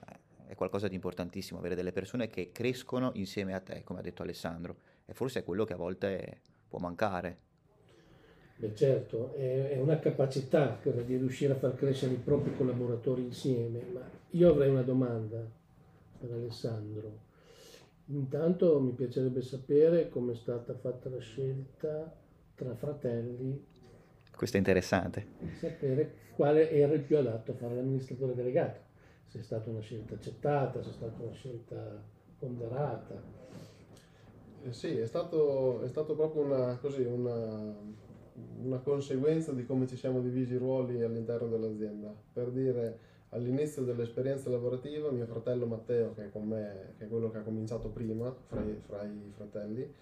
è 0.46 0.54
qualcosa 0.54 0.88
di 0.88 0.94
importantissimo, 0.94 1.58
avere 1.58 1.74
delle 1.74 1.92
persone 1.92 2.28
che 2.28 2.50
crescono 2.50 3.10
insieme 3.14 3.54
a 3.54 3.60
te, 3.60 3.84
come 3.84 3.98
ha 3.98 4.02
detto 4.02 4.22
Alessandro, 4.22 4.76
e 5.04 5.12
forse 5.12 5.40
è 5.40 5.44
quello 5.44 5.64
che 5.64 5.74
a 5.74 5.76
volte 5.76 6.40
può 6.66 6.78
mancare. 6.78 7.46
Beh 8.60 8.74
certo, 8.74 9.34
è, 9.34 9.70
è 9.70 9.78
una 9.78 10.00
capacità 10.00 10.76
quella 10.82 11.02
di 11.02 11.16
riuscire 11.16 11.52
a 11.52 11.56
far 11.56 11.76
crescere 11.76 12.14
i 12.14 12.16
propri 12.16 12.56
collaboratori 12.56 13.22
insieme, 13.22 13.80
ma 13.92 14.00
io 14.30 14.50
avrei 14.50 14.68
una 14.68 14.82
domanda 14.82 15.48
per 16.18 16.32
Alessandro. 16.32 17.26
Intanto 18.06 18.80
mi 18.80 18.90
piacerebbe 18.94 19.42
sapere 19.42 20.08
come 20.08 20.32
è 20.32 20.34
stata 20.34 20.74
fatta 20.74 21.08
la 21.08 21.20
scelta 21.20 22.12
tra 22.56 22.74
fratelli. 22.74 23.64
Questo 24.34 24.56
è 24.56 24.58
interessante. 24.58 25.26
Sapere 25.60 26.14
quale 26.34 26.68
era 26.68 26.94
il 26.94 27.02
più 27.02 27.16
adatto 27.16 27.52
a 27.52 27.54
fare 27.54 27.76
l'amministratore 27.76 28.34
delegato, 28.34 28.80
se 29.24 29.38
è 29.38 29.42
stata 29.42 29.70
una 29.70 29.82
scelta 29.82 30.14
accettata, 30.14 30.82
se 30.82 30.90
è 30.90 30.92
stata 30.94 31.22
una 31.22 31.32
scelta 31.32 32.02
ponderata. 32.36 33.22
Eh 34.64 34.72
sì, 34.72 34.98
è 34.98 35.06
stato, 35.06 35.80
è 35.82 35.88
stato 35.88 36.16
proprio 36.16 36.42
una, 36.42 36.76
così, 36.78 37.02
una 37.02 38.06
una 38.62 38.78
conseguenza 38.78 39.52
di 39.52 39.64
come 39.64 39.86
ci 39.86 39.96
siamo 39.96 40.20
divisi 40.20 40.54
i 40.54 40.58
ruoli 40.58 41.02
all'interno 41.02 41.48
dell'azienda. 41.48 42.12
Per 42.32 42.50
dire, 42.50 42.98
all'inizio 43.30 43.82
dell'esperienza 43.82 44.50
lavorativa, 44.50 45.10
mio 45.10 45.26
fratello 45.26 45.66
Matteo, 45.66 46.14
che 46.14 46.26
è 46.26 46.30
con 46.30 46.46
me, 46.46 46.94
che 46.98 47.04
è 47.04 47.08
quello 47.08 47.30
che 47.30 47.38
ha 47.38 47.42
cominciato 47.42 47.88
prima 47.88 48.34
fra 48.46 48.62
i, 48.62 48.78
fra 48.86 49.02
i 49.02 49.32
fratelli, 49.34 49.94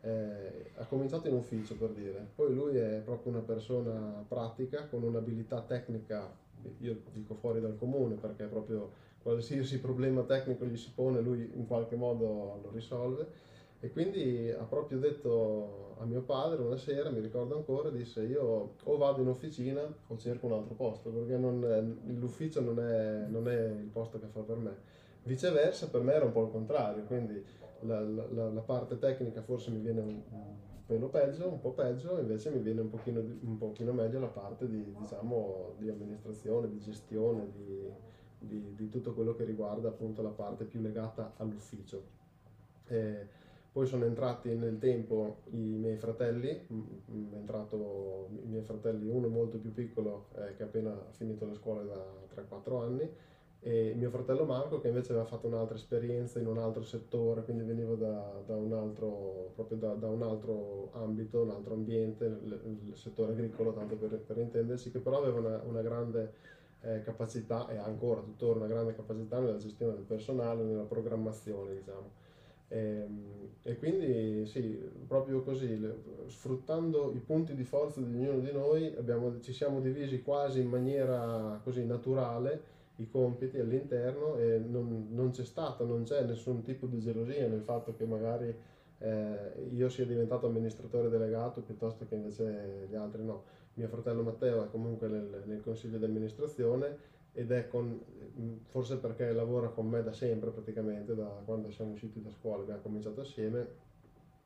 eh, 0.00 0.70
ha 0.76 0.84
cominciato 0.86 1.28
in 1.28 1.34
ufficio 1.34 1.76
per 1.76 1.90
dire. 1.90 2.26
Poi 2.34 2.54
lui 2.54 2.76
è 2.76 3.00
proprio 3.04 3.32
una 3.32 3.42
persona 3.42 4.24
pratica, 4.26 4.86
con 4.86 5.02
un'abilità 5.02 5.62
tecnica, 5.62 6.30
io 6.78 7.00
dico 7.12 7.34
fuori 7.34 7.60
dal 7.60 7.76
comune, 7.76 8.16
perché 8.16 8.44
proprio 8.44 9.10
qualsiasi 9.22 9.78
problema 9.80 10.22
tecnico 10.22 10.64
gli 10.64 10.76
si 10.76 10.90
pone, 10.94 11.20
lui 11.20 11.48
in 11.54 11.66
qualche 11.66 11.94
modo 11.94 12.60
lo 12.62 12.70
risolve 12.72 13.50
e 13.84 13.90
quindi 13.90 14.48
ha 14.48 14.62
proprio 14.62 15.00
detto 15.00 15.96
a 15.98 16.04
mio 16.04 16.22
padre 16.22 16.62
una 16.62 16.76
sera, 16.76 17.10
mi 17.10 17.18
ricordo 17.18 17.56
ancora, 17.56 17.90
disse 17.90 18.22
io 18.22 18.74
o 18.80 18.96
vado 18.96 19.22
in 19.22 19.26
officina 19.26 19.82
o 20.06 20.16
cerco 20.16 20.46
un 20.46 20.52
altro 20.52 20.74
posto, 20.74 21.10
perché 21.10 21.36
non, 21.36 21.98
l'ufficio 22.16 22.60
non 22.60 22.78
è, 22.78 23.26
non 23.26 23.48
è, 23.48 23.70
il 23.70 23.90
posto 23.92 24.20
che 24.20 24.28
fa 24.28 24.38
per 24.42 24.56
me. 24.56 24.76
Viceversa, 25.24 25.88
per 25.88 26.02
me 26.02 26.12
era 26.12 26.24
un 26.24 26.30
po' 26.30 26.44
il 26.44 26.50
contrario, 26.52 27.02
quindi 27.06 27.44
la, 27.80 27.98
la, 28.00 28.50
la 28.50 28.60
parte 28.60 29.00
tecnica 29.00 29.42
forse 29.42 29.72
mi 29.72 29.80
viene 29.80 30.00
un, 30.00 30.22
pelo 30.86 31.08
peggio, 31.08 31.48
un 31.48 31.60
po' 31.60 31.72
peggio, 31.72 32.20
invece 32.20 32.50
mi 32.50 32.60
viene 32.60 32.82
un 32.82 32.88
pochino, 32.88 33.18
un 33.18 33.58
pochino 33.58 33.92
meglio 33.92 34.20
la 34.20 34.28
parte 34.28 34.68
di, 34.68 34.94
diciamo, 34.96 35.74
di 35.78 35.88
amministrazione, 35.88 36.68
di 36.68 36.78
gestione, 36.78 37.50
di, 37.50 37.90
di, 38.38 38.74
di, 38.76 38.88
tutto 38.88 39.12
quello 39.12 39.34
che 39.34 39.42
riguarda 39.42 39.88
appunto 39.88 40.22
la 40.22 40.30
parte 40.30 40.66
più 40.66 40.80
legata 40.80 41.32
all'ufficio. 41.38 42.20
E, 42.86 43.40
poi 43.72 43.86
sono 43.86 44.04
entrati 44.04 44.54
nel 44.54 44.78
tempo 44.78 45.38
i 45.52 45.56
miei 45.56 45.96
fratelli, 45.96 46.50
è 46.50 47.34
entrato 47.34 48.28
i 48.42 48.46
miei 48.46 48.62
fratelli, 48.62 49.08
uno 49.08 49.28
molto 49.28 49.58
più 49.58 49.72
piccolo 49.72 50.26
eh, 50.34 50.54
che 50.54 50.62
ha 50.62 50.66
appena 50.66 50.94
finito 51.12 51.46
la 51.46 51.54
scuola 51.54 51.82
da 51.82 52.04
3-4 52.34 52.82
anni 52.82 53.10
e 53.64 53.94
mio 53.96 54.10
fratello 54.10 54.44
Marco 54.44 54.80
che 54.80 54.88
invece 54.88 55.12
aveva 55.12 55.24
fatto 55.24 55.46
un'altra 55.46 55.76
esperienza 55.76 56.40
in 56.40 56.48
un 56.48 56.58
altro 56.58 56.82
settore, 56.82 57.44
quindi 57.44 57.62
veniva 57.62 57.94
da, 57.94 58.42
da 58.44 58.56
un, 58.56 58.72
altro, 58.72 59.54
da, 59.68 59.94
da 59.94 60.08
un 60.08 60.22
altro 60.22 60.90
ambito, 60.94 61.42
un 61.42 61.50
altro 61.50 61.74
ambiente, 61.74 62.24
il, 62.24 62.88
il 62.88 62.96
settore 62.96 63.32
agricolo, 63.32 63.72
tanto 63.72 63.94
per, 63.94 64.18
per, 64.18 64.38
intendersi, 64.38 64.90
che 64.90 64.98
però 64.98 65.18
aveva 65.18 65.38
una, 65.38 65.62
una 65.62 65.80
grande 65.80 66.32
eh, 66.80 67.02
capacità 67.02 67.68
e 67.68 67.76
ha 67.76 67.84
ancora 67.84 68.20
tuttora 68.20 68.58
una 68.58 68.66
grande 68.66 68.96
capacità 68.96 69.38
nella 69.38 69.58
gestione 69.58 69.94
del 69.94 70.04
personale, 70.04 70.64
nella 70.64 70.82
programmazione, 70.82 71.74
diciamo. 71.74 72.20
E, 72.72 72.78
ehm, 72.78 73.30
e, 73.64 73.78
quindi 73.78 74.44
sì, 74.46 74.76
proprio 75.06 75.42
così, 75.42 75.78
sfruttando 76.26 77.12
i 77.14 77.20
punti 77.20 77.54
di 77.54 77.62
forza 77.62 78.00
di 78.00 78.12
ognuno 78.16 78.40
di 78.40 78.50
noi, 78.50 78.92
abbiamo, 78.96 79.38
ci 79.40 79.52
siamo 79.52 79.80
divisi 79.80 80.22
quasi 80.22 80.60
in 80.60 80.68
maniera 80.68 81.60
così 81.62 81.84
naturale 81.84 82.70
i 82.96 83.08
compiti 83.08 83.58
all'interno 83.58 84.36
e 84.36 84.58
non, 84.58 85.08
non 85.10 85.30
c'è 85.30 85.44
stato, 85.44 85.84
non 85.84 86.02
c'è 86.02 86.24
nessun 86.24 86.62
tipo 86.62 86.86
di 86.86 86.98
gelosia 86.98 87.46
nel 87.46 87.62
fatto 87.62 87.94
che 87.94 88.04
magari 88.04 88.54
eh, 88.98 89.68
io 89.72 89.88
sia 89.88 90.04
diventato 90.04 90.46
amministratore 90.46 91.08
delegato 91.08 91.60
piuttosto 91.60 92.04
che 92.08 92.16
invece 92.16 92.86
gli 92.88 92.94
altri 92.94 93.24
no. 93.24 93.60
Mio 93.74 93.88
fratello 93.88 94.22
Matteo 94.22 94.64
è 94.64 94.70
comunque 94.70 95.08
nel, 95.08 95.42
nel 95.46 95.62
consiglio 95.62 95.98
di 95.98 96.04
amministrazione 96.04 96.96
ed 97.34 97.50
è 97.50 97.66
con, 97.68 98.00
forse 98.68 98.98
perché 98.98 99.32
lavora 99.32 99.68
con 99.68 99.88
me 99.88 100.02
da 100.02 100.12
sempre 100.12 100.50
praticamente, 100.50 101.14
da 101.14 101.42
quando 101.44 101.70
siamo 101.70 101.92
usciti 101.92 102.20
da 102.20 102.30
scuola, 102.30 102.62
abbiamo 102.62 102.80
cominciato 102.80 103.20
assieme, 103.22 103.90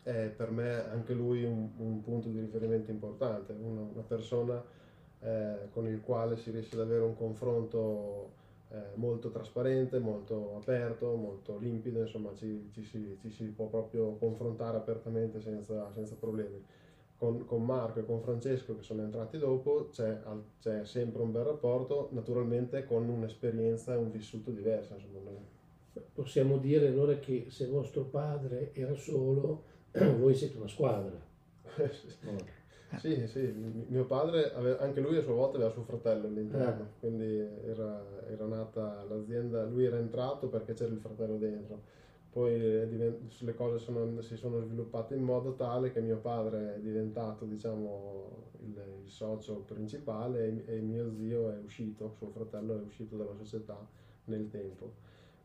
è 0.02 0.28
per 0.28 0.50
me 0.50 0.88
anche 0.88 1.12
lui 1.14 1.42
un, 1.42 1.70
un 1.78 2.00
punto 2.00 2.28
di 2.28 2.38
riferimento 2.38 2.90
importante, 2.90 3.52
una, 3.52 3.80
una 3.80 4.02
persona 4.02 4.62
eh, 5.20 5.68
con 5.72 5.86
il 5.88 6.00
quale 6.00 6.36
si 6.36 6.50
riesce 6.50 6.74
ad 6.76 6.82
avere 6.82 7.02
un 7.02 7.16
confronto 7.16 8.34
eh, 8.68 8.94
molto 8.94 9.30
trasparente, 9.30 9.98
molto 9.98 10.56
aperto, 10.56 11.14
molto 11.16 11.58
limpido, 11.58 12.00
insomma 12.00 12.34
ci, 12.34 12.68
ci, 12.72 12.84
si, 12.84 13.16
ci 13.20 13.30
si, 13.30 13.44
può 13.46 13.66
proprio 13.66 14.14
confrontare 14.16 14.76
apertamente 14.76 15.40
senza, 15.40 15.90
senza 15.92 16.14
problemi 16.14 16.62
con, 17.16 17.44
con, 17.46 17.64
Marco 17.64 18.00
e 18.00 18.04
con 18.04 18.20
Francesco 18.20 18.76
che 18.76 18.82
sono 18.82 19.02
entrati 19.02 19.38
dopo 19.38 19.88
c'è, 19.90 20.20
c'è, 20.61 20.85
sempre 20.85 21.23
un 21.23 21.32
bel 21.32 21.44
rapporto, 21.44 22.08
naturalmente 22.12 22.85
con 22.85 23.08
un'esperienza 23.08 23.94
e 23.94 23.96
un 23.96 24.11
vissuto 24.11 24.50
diverso. 24.50 24.94
Insomma. 24.94 25.30
Possiamo 26.12 26.58
dire 26.58 26.88
allora 26.88 27.18
che 27.18 27.46
se 27.49 27.66
vostro 27.66 28.04
padre 28.04 28.73
era 28.75 28.94
solo, 28.94 29.64
voi 30.18 30.35
siete 30.35 30.58
una 30.58 30.68
squadra. 30.68 31.18
sì, 32.99 33.26
sì, 33.26 33.52
mio 33.88 34.04
padre, 34.04 34.52
aveva, 34.52 34.78
anche 34.78 35.00
lui 35.00 35.16
a 35.16 35.23
sua 35.23 35.35
volta 35.35 35.56
aveva 35.56 35.70
suo 35.70 35.85
fratello 35.85 36.26
all'interno, 36.26 36.82
ah. 36.85 36.99
quindi 37.00 37.38
era, 37.64 38.04
era 38.28 38.46
nata 38.46 39.04
l'azienda, 39.04 39.64
lui 39.64 39.85
era 39.85 39.99
entrato 39.99 40.49
perché 40.49 40.75
c'era 40.75 40.92
il 40.92 41.00
fratello 41.00 41.37
dentro 41.37 42.04
poi 42.36 42.58
le 42.58 43.54
cose 43.54 43.78
sono, 43.78 44.20
si 44.20 44.36
sono 44.36 44.60
sviluppate 44.60 45.14
in 45.14 45.22
modo 45.22 45.54
tale 45.54 45.90
che 45.90 46.02
mio 46.02 46.18
padre 46.18 46.74
è 46.74 46.80
diventato 46.80 47.46
diciamo, 47.46 48.50
il, 48.60 49.02
il 49.04 49.08
socio 49.10 49.60
principale 49.60 50.66
e, 50.66 50.74
e, 50.74 50.80
mio 50.80 51.14
zio 51.14 51.50
è 51.50 51.58
uscito, 51.64 52.10
suo 52.10 52.28
fratello 52.28 52.78
è 52.78 52.82
uscito 52.82 53.16
dalla 53.16 53.32
società 53.32 53.78
nel 54.24 54.50
tempo. 54.50 54.96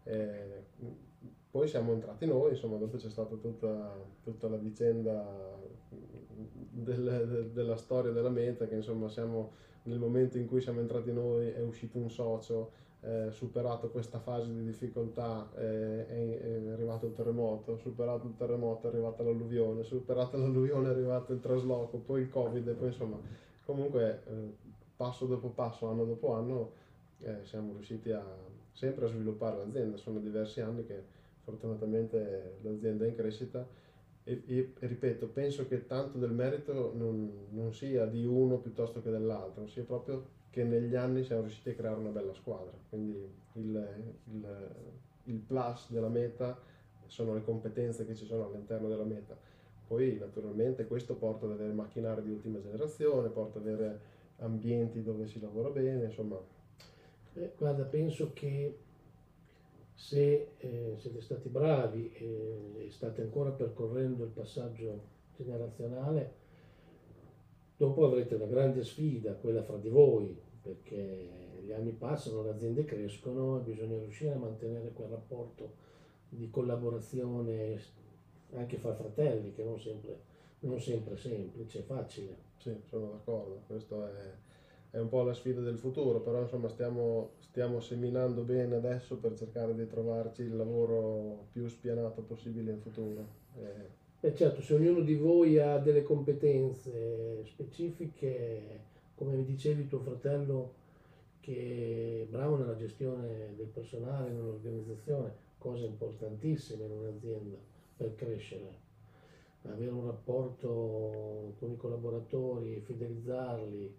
E 0.04 0.66
poi 1.50 1.66
siamo 1.70 1.94
entrati 1.94 2.26
noi, 2.26 2.50
insomma 2.50 2.76
dopo 2.76 2.98
c'è 2.98 3.10
stata 3.10 3.38
tutta, 3.38 3.98
tutta 4.22 4.50
la 4.50 4.58
vicenda 4.58 5.58
del, 6.72 7.26
de, 7.30 7.54
della 7.54 7.78
storia 7.78 8.12
della 8.12 8.30
meta 8.30 8.68
che 8.68 8.76
insomma 8.76 9.08
siamo 9.08 9.54
nel 9.84 9.98
momento 9.98 10.38
in 10.38 10.46
cui 10.46 10.60
siamo 10.60 10.82
entrati 10.82 11.14
noi 11.14 11.52
è 11.52 11.62
uscito 11.62 11.98
un 11.98 12.12
socio 12.12 12.72
eh, 13.04 13.30
superato 13.32 13.90
questa 13.90 14.20
fase 14.20 14.54
di 14.54 14.64
difficoltà 14.64 15.50
eh, 15.56 16.08
è, 16.08 16.40
è, 16.40 16.70
arrivato 16.70 17.08
il 17.08 17.14
terremoto, 17.14 17.78
superato 17.78 18.28
il 18.28 18.36
terremoto 18.36 18.88
è 18.88 18.92
arrivata 18.92 19.24
l'alluvione, 19.24 19.84
superato 19.84 20.38
l'alluvione 20.38 20.88
è 20.88 20.92
arrivato 20.92 21.34
il 21.34 21.40
trasloco, 21.40 21.98
poi 21.98 22.22
il 22.22 22.30
covid 22.30 22.72
poi 22.74 22.88
insomma 22.88 23.20
comunque 23.66 24.22
eh, 24.28 24.56
passo 24.96 25.26
dopo 25.26 25.50
passo, 25.50 25.88
anno 25.88 26.06
dopo 26.06 26.34
anno 26.34 26.72
eh, 27.22 27.40
siamo 27.44 27.74
riusciti 27.74 28.12
a, 28.12 28.24
sempre 28.72 29.06
a 29.06 29.08
sviluppare 29.08 29.58
l'azienda, 29.58 29.98
sono 29.98 30.20
diversi 30.20 30.62
anni 30.62 30.86
che 30.86 31.04
fortunatamente 31.44 32.58
l'azienda 32.62 33.06
è 33.06 33.08
in 33.08 33.16
crescita 33.16 33.68
e, 34.24 34.44
e, 34.46 34.74
ripeto, 34.78 35.28
penso 35.30 35.68
che 35.68 35.88
tanto 35.88 36.20
del 36.20 36.32
merito 36.32 36.94
non, 36.96 37.48
non 37.50 37.74
sia 37.74 38.06
di 38.06 38.26
uno 38.26 38.60
piuttosto 38.60 39.02
che 39.02 39.10
dell'altro, 39.10 39.66
sia 39.66 39.84
proprio 39.84 40.40
che 40.52 40.64
negli 40.64 40.96
anni 40.96 41.24
siamo 41.24 41.42
riusciti 41.42 41.70
a 41.70 41.74
creare 41.74 41.98
una 41.98 42.10
bella 42.10 42.34
squadra. 42.34 42.72
Quindi 42.90 43.28
il, 43.54 44.14
il, 44.32 44.76
il 45.24 45.40
plus 45.40 45.90
della 45.92 46.10
meta 46.10 46.60
sono 47.08 47.34
le 47.34 47.44
competenze 47.44 48.06
che 48.06 48.16
ci 48.16 48.26
sono 48.26 48.46
all'interno 48.46 48.88
della 48.88 49.06
meta. 49.06 49.36
Poi 49.88 50.18
naturalmente 50.20 50.86
questo 50.86 51.16
porta 51.16 51.46
ad 51.46 51.54
avere 51.54 51.74
macchinari 51.74 52.22
di 52.22 52.32
ultima 52.32 52.62
generazione, 52.62 53.30
porta 53.30 53.60
ad 53.60 53.68
avere 53.68 54.00
ambienti 54.38 55.02
dove 55.02 55.26
si 55.26 55.40
lavora 55.40 55.70
bene, 55.70 56.06
insomma. 56.06 56.40
Eh, 57.34 57.54
guarda, 57.58 57.84
penso 57.84 58.32
che 58.34 58.78
se 59.94 60.52
eh, 60.58 60.96
siete 60.98 61.22
stati 61.22 61.48
bravi 61.48 62.12
e 62.14 62.88
state 62.90 63.22
ancora 63.22 63.52
percorrendo 63.52 64.24
il 64.24 64.32
passaggio 64.32 65.02
generazionale, 65.36 66.40
Dopo 67.82 68.06
avrete 68.06 68.36
una 68.36 68.46
grande 68.46 68.84
sfida, 68.84 69.34
quella 69.34 69.64
fra 69.64 69.76
di 69.76 69.90
voi, 69.90 70.40
perché 70.62 71.62
gli 71.64 71.72
anni 71.72 71.94
passano, 71.94 72.44
le 72.44 72.52
aziende 72.52 72.84
crescono 72.84 73.58
e 73.58 73.64
bisogna 73.64 73.98
riuscire 73.98 74.34
a 74.34 74.38
mantenere 74.38 74.92
quel 74.92 75.08
rapporto 75.08 75.74
di 76.30 76.48
collaborazione 76.52 77.82
anche 78.54 78.78
fra 78.78 78.94
fratelli, 78.94 79.52
che 79.52 79.64
non 79.64 79.80
sempre, 79.80 80.20
non 80.60 80.80
sempre 80.80 81.18
semplice, 81.18 81.80
è 81.80 81.82
facile. 81.82 82.36
Sì, 82.58 82.72
sono 82.86 83.14
d'accordo, 83.14 83.64
questo 83.66 84.06
è, 84.06 84.32
è, 84.92 85.00
un 85.00 85.10
po' 85.10 85.24
la 85.24 85.34
sfida 85.34 85.62
del 85.62 85.80
futuro, 85.80 86.22
però 86.22 86.40
insomma 86.40 86.68
stiamo, 86.68 87.32
stiamo 87.40 87.80
seminando 87.80 88.44
bene 88.44 88.76
adesso 88.76 89.18
per 89.18 89.36
cercare 89.36 89.74
di 89.74 89.88
trovarci 89.88 90.44
il 90.44 90.56
lavoro 90.56 91.48
più 91.52 91.68
spianato 91.68 92.22
possibile 92.22 92.74
in 92.74 92.80
futuro. 92.80 93.26
Eh, 93.58 94.01
e 94.24 94.36
certo, 94.36 94.62
se 94.62 94.76
ognuno 94.76 95.02
di 95.02 95.16
voi 95.16 95.58
ha 95.58 95.80
delle 95.80 96.04
competenze 96.04 97.44
specifiche, 97.46 98.90
come 99.16 99.36
mi 99.36 99.44
dicevi 99.44 99.88
tuo 99.88 100.00
fratello 100.00 100.74
che 101.40 102.22
è 102.22 102.30
bravo 102.30 102.56
nella 102.56 102.76
gestione 102.76 103.56
del 103.56 103.66
personale, 103.66 104.30
nell'organizzazione, 104.30 105.34
cose 105.58 105.86
importantissime 105.86 106.86
in 106.86 106.92
un'azienda 106.92 107.58
per 107.98 108.14
crescere. 108.14 108.90
Avere 109.64 109.92
un 109.92 110.06
rapporto 110.06 111.54
con 111.58 111.72
i 111.72 111.78
collaboratori, 111.78 112.80
fidelizzarli, 112.80 113.92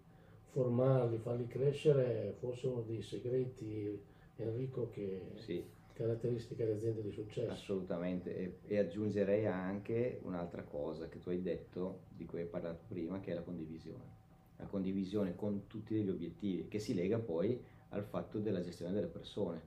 formarli, 0.51 1.17
farli 1.17 1.47
crescere, 1.47 2.33
forse 2.39 2.67
uno 2.67 2.81
dei 2.81 3.01
segreti, 3.01 4.01
Enrico, 4.37 4.89
che... 4.89 5.21
Sì 5.35 5.72
caratteristiche 5.93 6.65
delle 6.65 6.77
aziende 6.77 7.01
di 7.01 7.11
successo. 7.11 7.51
Assolutamente, 7.51 8.35
e, 8.35 8.57
e, 8.67 8.77
aggiungerei 8.77 9.45
anche 9.45 10.19
un'altra 10.23 10.63
cosa 10.63 11.07
che 11.07 11.19
tu 11.19 11.29
hai 11.29 11.41
detto, 11.41 12.01
di 12.15 12.25
cui 12.25 12.41
hai 12.41 12.47
parlato 12.47 12.83
prima, 12.87 13.19
che 13.19 13.31
è 13.31 13.33
la 13.33 13.41
condivisione. 13.41 14.21
La 14.57 14.65
condivisione 14.65 15.35
con 15.35 15.67
tutti 15.67 15.95
gli 15.95 16.09
obiettivi, 16.09 16.67
che 16.67 16.79
si 16.79 16.93
lega 16.93 17.19
poi 17.19 17.61
al 17.89 18.03
fatto 18.03 18.39
della 18.39 18.61
gestione 18.61 18.93
delle 18.93 19.07
persone. 19.07 19.61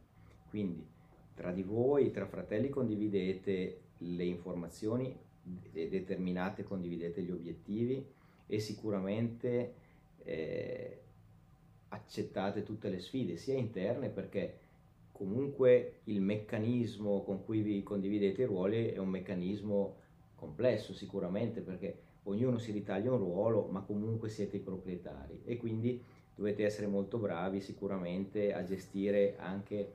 Quindi 0.48 0.84
tra 1.34 1.52
di 1.52 1.62
voi, 1.62 2.10
tra 2.10 2.26
fratelli, 2.26 2.68
condividete 2.68 3.80
le 3.98 4.24
informazioni 4.24 5.16
determinate, 5.42 6.64
condividete 6.64 7.22
gli 7.22 7.30
obiettivi 7.30 8.04
e 8.46 8.58
sicuramente 8.58 9.74
eh, 10.24 11.00
accettate 11.88 12.62
tutte 12.62 12.88
le 12.88 12.98
sfide, 12.98 13.36
sia 13.36 13.54
interne 13.54 14.08
perché 14.08 14.58
comunque 15.16 16.00
il 16.04 16.20
meccanismo 16.20 17.22
con 17.22 17.42
cui 17.42 17.62
vi 17.62 17.82
condividete 17.82 18.42
i 18.42 18.44
ruoli 18.44 18.90
è 18.90 18.98
un 18.98 19.08
meccanismo 19.08 19.96
complesso 20.34 20.92
sicuramente 20.92 21.62
perché 21.62 21.98
ognuno 22.24 22.58
si 22.58 22.70
ritaglia 22.70 23.12
un 23.12 23.18
ruolo 23.18 23.66
ma 23.70 23.80
comunque 23.80 24.28
siete 24.28 24.56
i 24.56 24.60
proprietari 24.60 25.40
e 25.44 25.56
quindi 25.56 26.02
dovete 26.34 26.64
essere 26.64 26.86
molto 26.86 27.16
bravi 27.16 27.60
sicuramente 27.60 28.52
a 28.52 28.62
gestire 28.62 29.36
anche 29.38 29.92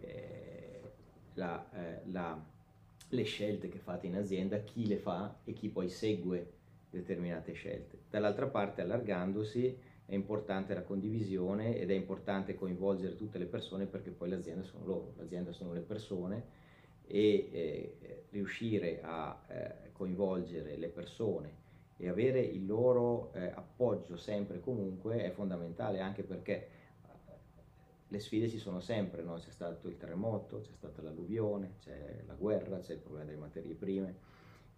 eh, 0.00 0.80
la, 1.34 1.64
eh, 1.72 2.00
la, 2.10 2.44
le 3.10 3.22
scelte 3.22 3.68
che 3.68 3.78
fate 3.78 4.08
in 4.08 4.16
azienda, 4.16 4.58
chi 4.58 4.88
le 4.88 4.96
fa 4.96 5.38
e 5.44 5.52
chi 5.52 5.68
poi 5.68 5.88
segue 5.88 6.54
determinate 6.90 7.52
scelte. 7.52 7.98
Dall'altra 8.10 8.48
parte 8.48 8.82
allargandosi 8.82 9.78
è 10.08 10.14
importante 10.14 10.72
la 10.72 10.84
condivisione 10.84 11.76
ed 11.76 11.90
è 11.90 11.94
importante 11.94 12.54
coinvolgere 12.54 13.14
tutte 13.14 13.36
le 13.36 13.44
persone 13.44 13.84
perché 13.84 14.10
poi 14.10 14.30
l'azienda 14.30 14.64
sono 14.64 14.86
loro, 14.86 15.12
l'azienda 15.18 15.52
sono 15.52 15.74
le 15.74 15.82
persone 15.82 16.44
e 17.04 17.50
eh, 17.52 18.24
riuscire 18.30 19.02
a 19.02 19.38
eh, 19.48 19.92
coinvolgere 19.92 20.78
le 20.78 20.88
persone 20.88 21.52
e 21.98 22.08
avere 22.08 22.40
il 22.40 22.64
loro 22.64 23.34
eh, 23.34 23.48
appoggio 23.48 24.16
sempre 24.16 24.56
e 24.56 24.60
comunque 24.60 25.22
è 25.24 25.30
fondamentale 25.30 26.00
anche 26.00 26.22
perché 26.22 26.54
eh, 26.54 26.68
le 28.08 28.18
sfide 28.18 28.48
ci 28.48 28.58
sono 28.58 28.80
sempre, 28.80 29.22
no? 29.22 29.34
c'è 29.34 29.50
stato 29.50 29.88
il 29.88 29.98
terremoto, 29.98 30.62
c'è 30.62 30.72
stata 30.72 31.02
l'alluvione, 31.02 31.74
c'è 31.80 32.22
la 32.26 32.34
guerra, 32.34 32.78
c'è 32.78 32.94
il 32.94 33.00
problema 33.00 33.26
delle 33.26 33.40
materie 33.40 33.74
prime 33.74 34.16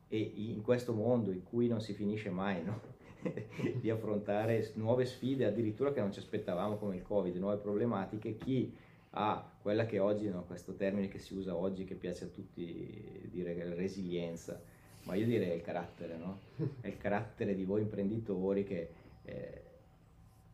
e 0.08 0.18
in 0.18 0.60
questo 0.62 0.92
mondo 0.92 1.30
in 1.30 1.44
cui 1.44 1.68
non 1.68 1.80
si 1.80 1.92
finisce 1.92 2.30
mai, 2.30 2.64
no? 2.64 2.98
di 3.80 3.90
affrontare 3.90 4.72
nuove 4.74 5.04
sfide 5.04 5.46
addirittura 5.46 5.92
che 5.92 6.00
non 6.00 6.12
ci 6.12 6.18
aspettavamo 6.18 6.76
come 6.76 6.96
il 6.96 7.02
Covid, 7.02 7.36
nuove 7.36 7.56
problematiche, 7.56 8.36
chi 8.36 8.74
ha 9.10 9.50
quella 9.60 9.86
che 9.86 9.98
oggi, 9.98 10.28
no, 10.28 10.44
questo 10.44 10.74
termine 10.74 11.08
che 11.08 11.18
si 11.18 11.34
usa 11.34 11.56
oggi, 11.56 11.84
che 11.84 11.94
piace 11.94 12.24
a 12.24 12.28
tutti 12.28 13.28
dire 13.30 13.74
resilienza, 13.74 14.60
ma 15.04 15.14
io 15.14 15.26
direi 15.26 15.56
il 15.56 15.62
carattere, 15.62 16.16
no? 16.16 16.38
È 16.80 16.86
il 16.86 16.96
carattere 16.96 17.54
di 17.54 17.64
voi 17.64 17.80
imprenditori 17.82 18.64
che 18.64 18.90
eh, 19.24 19.62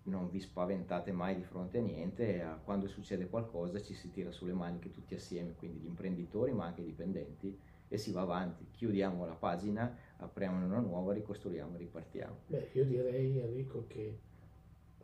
non 0.05 0.31
vi 0.31 0.41
spaventate 0.41 1.13
mai 1.13 1.37
di 1.37 1.43
fronte 1.43 1.79
a 1.79 1.83
niente 1.83 2.37
e 2.37 2.41
a 2.41 2.59
quando 2.63 2.87
succede 2.87 3.29
qualcosa 3.29 3.81
ci 3.83 3.95
si 3.95 4.11
tira 4.11 4.31
sulle 4.31 4.53
maniche 4.53 4.91
tutti 4.91 5.15
assieme, 5.15 5.55
quindi 5.57 5.81
gli 5.81 5.87
imprenditori 5.87 6.53
ma 6.53 6.67
anche 6.67 6.81
i 6.81 6.85
dipendenti 6.85 7.59
e 7.89 7.99
si 7.99 8.13
va 8.13 8.23
avanti. 8.23 8.67
Chiudiamo 8.73 9.27
la 9.27 9.35
pagina, 9.35 9.95
apriamo 10.19 10.65
una 10.65 10.81
nuova, 10.81 11.13
ricostruiamo 11.13 11.75
e 11.75 11.79
ripartiamo. 11.79 12.37
Beh, 12.47 12.69
io 12.73 12.85
direi 12.85 13.39
Enrico 13.39 13.85
che 13.87 14.19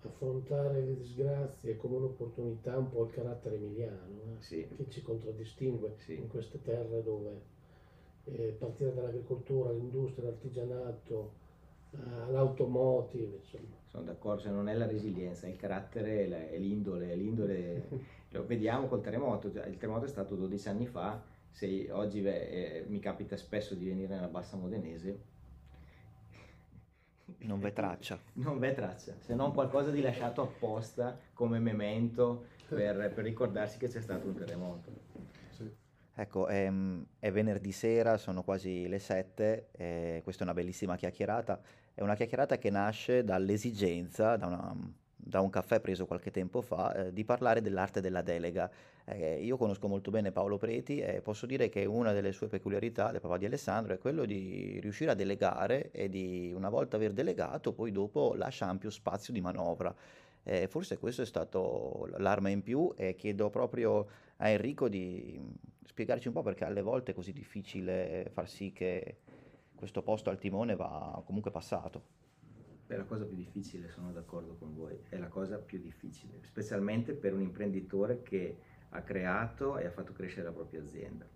affrontare 0.04 0.80
le 0.80 0.96
disgrazie 0.96 1.76
come 1.76 1.96
un'opportunità 1.96 2.74
è 2.74 2.76
un 2.76 2.90
po' 2.90 3.04
il 3.04 3.12
carattere 3.12 3.54
emiliano, 3.54 4.20
eh? 4.24 4.42
sì. 4.42 4.66
che 4.76 4.86
ci 4.88 5.02
contraddistingue 5.02 5.94
sì. 5.98 6.14
in 6.16 6.28
queste 6.28 6.60
terre 6.60 7.02
dove 7.02 7.40
eh, 8.24 8.56
partire 8.58 8.94
dall'agricoltura, 8.94 9.70
all'industria, 9.70 10.26
all'artigianato, 10.28 11.32
all'automotive, 12.26 13.36
insomma. 13.36 13.80
Sono 13.86 14.04
d'accordo, 14.04 14.40
se 14.40 14.50
non 14.50 14.68
è 14.68 14.74
la 14.74 14.86
resilienza, 14.86 15.46
è 15.46 15.50
il 15.50 15.56
carattere, 15.56 16.50
è 16.50 16.58
l'indole, 16.58 17.12
è 17.12 17.16
l'indole 17.16 17.88
lo 18.32 18.46
vediamo 18.46 18.86
col 18.86 19.02
terremoto, 19.02 19.48
il 19.48 19.76
terremoto 19.76 20.06
è 20.06 20.08
stato 20.08 20.34
12 20.34 20.68
anni 20.68 20.86
fa, 20.86 21.22
se 21.52 21.88
oggi 21.92 22.24
eh, 22.24 22.84
mi 22.88 22.98
capita 22.98 23.36
spesso 23.36 23.74
di 23.74 23.86
venire 23.86 24.14
nella 24.14 24.28
bassa 24.28 24.56
modenese 24.56 25.30
non 27.40 27.60
v'è 27.60 27.72
traccia. 27.72 28.18
Non 28.34 28.58
v'è 28.58 28.74
traccia. 28.74 29.14
Se 29.18 29.34
non 29.34 29.52
qualcosa 29.52 29.90
di 29.90 30.00
lasciato 30.00 30.42
apposta 30.42 31.18
come 31.32 31.58
memento 31.58 32.46
per, 32.68 33.12
per 33.12 33.24
ricordarsi 33.24 33.78
che 33.78 33.88
c'è 33.88 34.00
stato 34.00 34.26
un 34.26 34.34
terremoto. 34.34 34.90
Sì. 35.50 35.70
ecco 36.14 36.46
è, 36.46 36.64
ehm, 36.64 37.06
è, 37.18 37.30
venerdì 37.30 37.72
sera 37.72 38.16
sono 38.16 38.42
quasi 38.42 38.88
le 38.88 38.98
sette 38.98 39.68
questa 40.22 40.42
è 40.42 40.44
una 40.44 40.54
bellissima 40.54 40.96
chiacchierata. 40.96 41.60
È 41.94 42.00
una 42.00 42.14
chiacchierata 42.14 42.58
che 42.58 42.70
nasce 42.70 43.22
dall'esigenza 43.24 44.36
da 44.36 44.46
una 44.46 44.74
da 45.24 45.40
un 45.40 45.50
caffè 45.50 45.80
preso 45.80 46.04
qualche 46.04 46.32
tempo 46.32 46.60
fa, 46.62 46.94
eh, 46.94 47.12
di 47.12 47.24
parlare 47.24 47.60
dell'arte 47.60 48.00
della 48.00 48.22
delega. 48.22 48.68
Eh, 49.04 49.42
io 49.42 49.56
conosco 49.56 49.86
molto 49.86 50.10
bene 50.10 50.32
Paolo 50.32 50.58
Preti 50.58 50.98
e 50.98 51.20
posso 51.20 51.46
dire 51.46 51.68
che 51.68 51.84
una 51.84 52.12
delle 52.12 52.32
sue 52.32 52.48
peculiarità, 52.48 53.12
del 53.12 53.20
papà 53.20 53.38
di 53.38 53.46
Alessandro, 53.46 53.94
è 53.94 53.98
quello 53.98 54.24
di 54.24 54.78
riuscire 54.80 55.12
a 55.12 55.14
delegare 55.14 55.90
e 55.92 56.08
di, 56.08 56.52
una 56.54 56.68
volta 56.68 56.96
aver 56.96 57.12
delegato, 57.12 57.72
poi 57.72 57.92
dopo 57.92 58.34
lascia 58.34 58.66
ampio 58.66 58.90
spazio 58.90 59.32
di 59.32 59.40
manovra. 59.40 59.94
Eh, 60.44 60.66
forse 60.66 60.98
questo 60.98 61.22
è 61.22 61.26
stato 61.26 62.08
l'arma 62.16 62.48
in 62.48 62.62
più 62.62 62.92
e 62.96 63.14
chiedo 63.14 63.48
proprio 63.48 64.08
a 64.38 64.48
Enrico 64.48 64.88
di 64.88 65.40
spiegarci 65.84 66.26
un 66.26 66.34
po' 66.34 66.42
perché 66.42 66.64
alle 66.64 66.82
volte 66.82 67.12
è 67.12 67.14
così 67.14 67.32
difficile 67.32 68.28
far 68.32 68.48
sì 68.48 68.72
che 68.72 69.18
questo 69.76 70.02
posto 70.02 70.30
al 70.30 70.38
timone 70.38 70.74
va 70.74 71.22
comunque 71.24 71.52
passato. 71.52 72.21
È 72.94 72.96
la 72.96 73.04
cosa 73.04 73.24
più 73.24 73.36
difficile, 73.36 73.88
sono 73.88 74.12
d'accordo 74.12 74.56
con 74.58 74.74
voi, 74.74 74.98
è 75.08 75.16
la 75.16 75.28
cosa 75.28 75.56
più 75.56 75.80
difficile, 75.80 76.38
specialmente 76.42 77.14
per 77.14 77.32
un 77.32 77.40
imprenditore 77.40 78.22
che 78.22 78.56
ha 78.90 79.00
creato 79.02 79.78
e 79.78 79.86
ha 79.86 79.90
fatto 79.90 80.12
crescere 80.12 80.44
la 80.44 80.52
propria 80.52 80.80
azienda. 80.80 81.26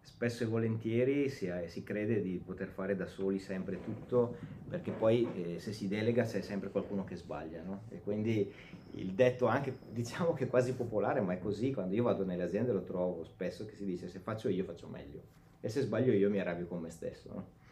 Spesso 0.00 0.42
e 0.42 0.46
volentieri 0.46 1.30
si, 1.30 1.48
ha, 1.48 1.66
si 1.66 1.82
crede 1.82 2.20
di 2.20 2.38
poter 2.44 2.68
fare 2.68 2.94
da 2.94 3.06
soli 3.06 3.38
sempre 3.38 3.80
tutto, 3.80 4.36
perché 4.68 4.90
poi 4.90 5.26
eh, 5.34 5.58
se 5.60 5.72
si 5.72 5.88
delega 5.88 6.24
c'è 6.24 6.42
sempre 6.42 6.70
qualcuno 6.70 7.04
che 7.04 7.16
sbaglia, 7.16 7.62
no? 7.62 7.84
E 7.88 8.00
quindi 8.00 8.52
il 8.92 9.14
detto 9.14 9.46
anche, 9.46 9.78
diciamo 9.90 10.34
che 10.34 10.46
quasi 10.46 10.74
popolare, 10.74 11.20
ma 11.20 11.32
è 11.32 11.38
così, 11.38 11.72
quando 11.72 11.94
io 11.94 12.02
vado 12.02 12.24
nelle 12.24 12.42
aziende 12.42 12.72
lo 12.72 12.82
trovo 12.82 13.24
spesso 13.24 13.64
che 13.64 13.76
si 13.76 13.86
dice 13.86 14.08
se 14.08 14.18
faccio 14.18 14.48
io 14.48 14.64
faccio 14.64 14.88
meglio 14.88 15.22
e 15.60 15.68
se 15.70 15.80
sbaglio 15.80 16.12
io 16.12 16.28
mi 16.28 16.38
arrabbio 16.38 16.66
con 16.66 16.80
me 16.80 16.90
stesso, 16.90 17.32
no? 17.32 17.62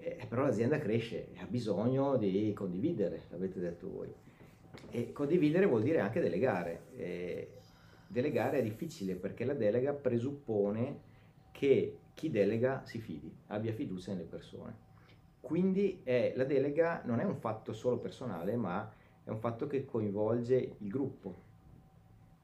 Eh, 0.00 0.26
però 0.26 0.44
l'azienda 0.44 0.78
cresce 0.78 1.32
e 1.32 1.40
ha 1.40 1.46
bisogno 1.46 2.16
di 2.16 2.52
condividere, 2.54 3.24
l'avete 3.28 3.60
detto 3.60 3.90
voi. 3.90 4.12
E 4.90 5.12
condividere 5.12 5.66
vuol 5.66 5.82
dire 5.82 6.00
anche 6.00 6.20
delegare. 6.20 6.86
E 6.96 7.48
delegare 8.06 8.58
è 8.58 8.62
difficile 8.62 9.14
perché 9.14 9.44
la 9.44 9.54
delega 9.54 9.92
presuppone 9.92 11.08
che 11.52 11.98
chi 12.14 12.30
delega 12.30 12.82
si 12.84 12.98
fidi, 12.98 13.32
abbia 13.48 13.72
fiducia 13.72 14.12
nelle 14.12 14.24
persone. 14.24 14.88
Quindi 15.40 16.00
eh, 16.04 16.32
la 16.36 16.44
delega 16.44 17.02
non 17.04 17.20
è 17.20 17.24
un 17.24 17.36
fatto 17.36 17.72
solo 17.72 17.98
personale, 17.98 18.56
ma 18.56 18.92
è 19.24 19.30
un 19.30 19.38
fatto 19.38 19.66
che 19.66 19.84
coinvolge 19.84 20.76
il 20.78 20.88
gruppo. 20.88 21.48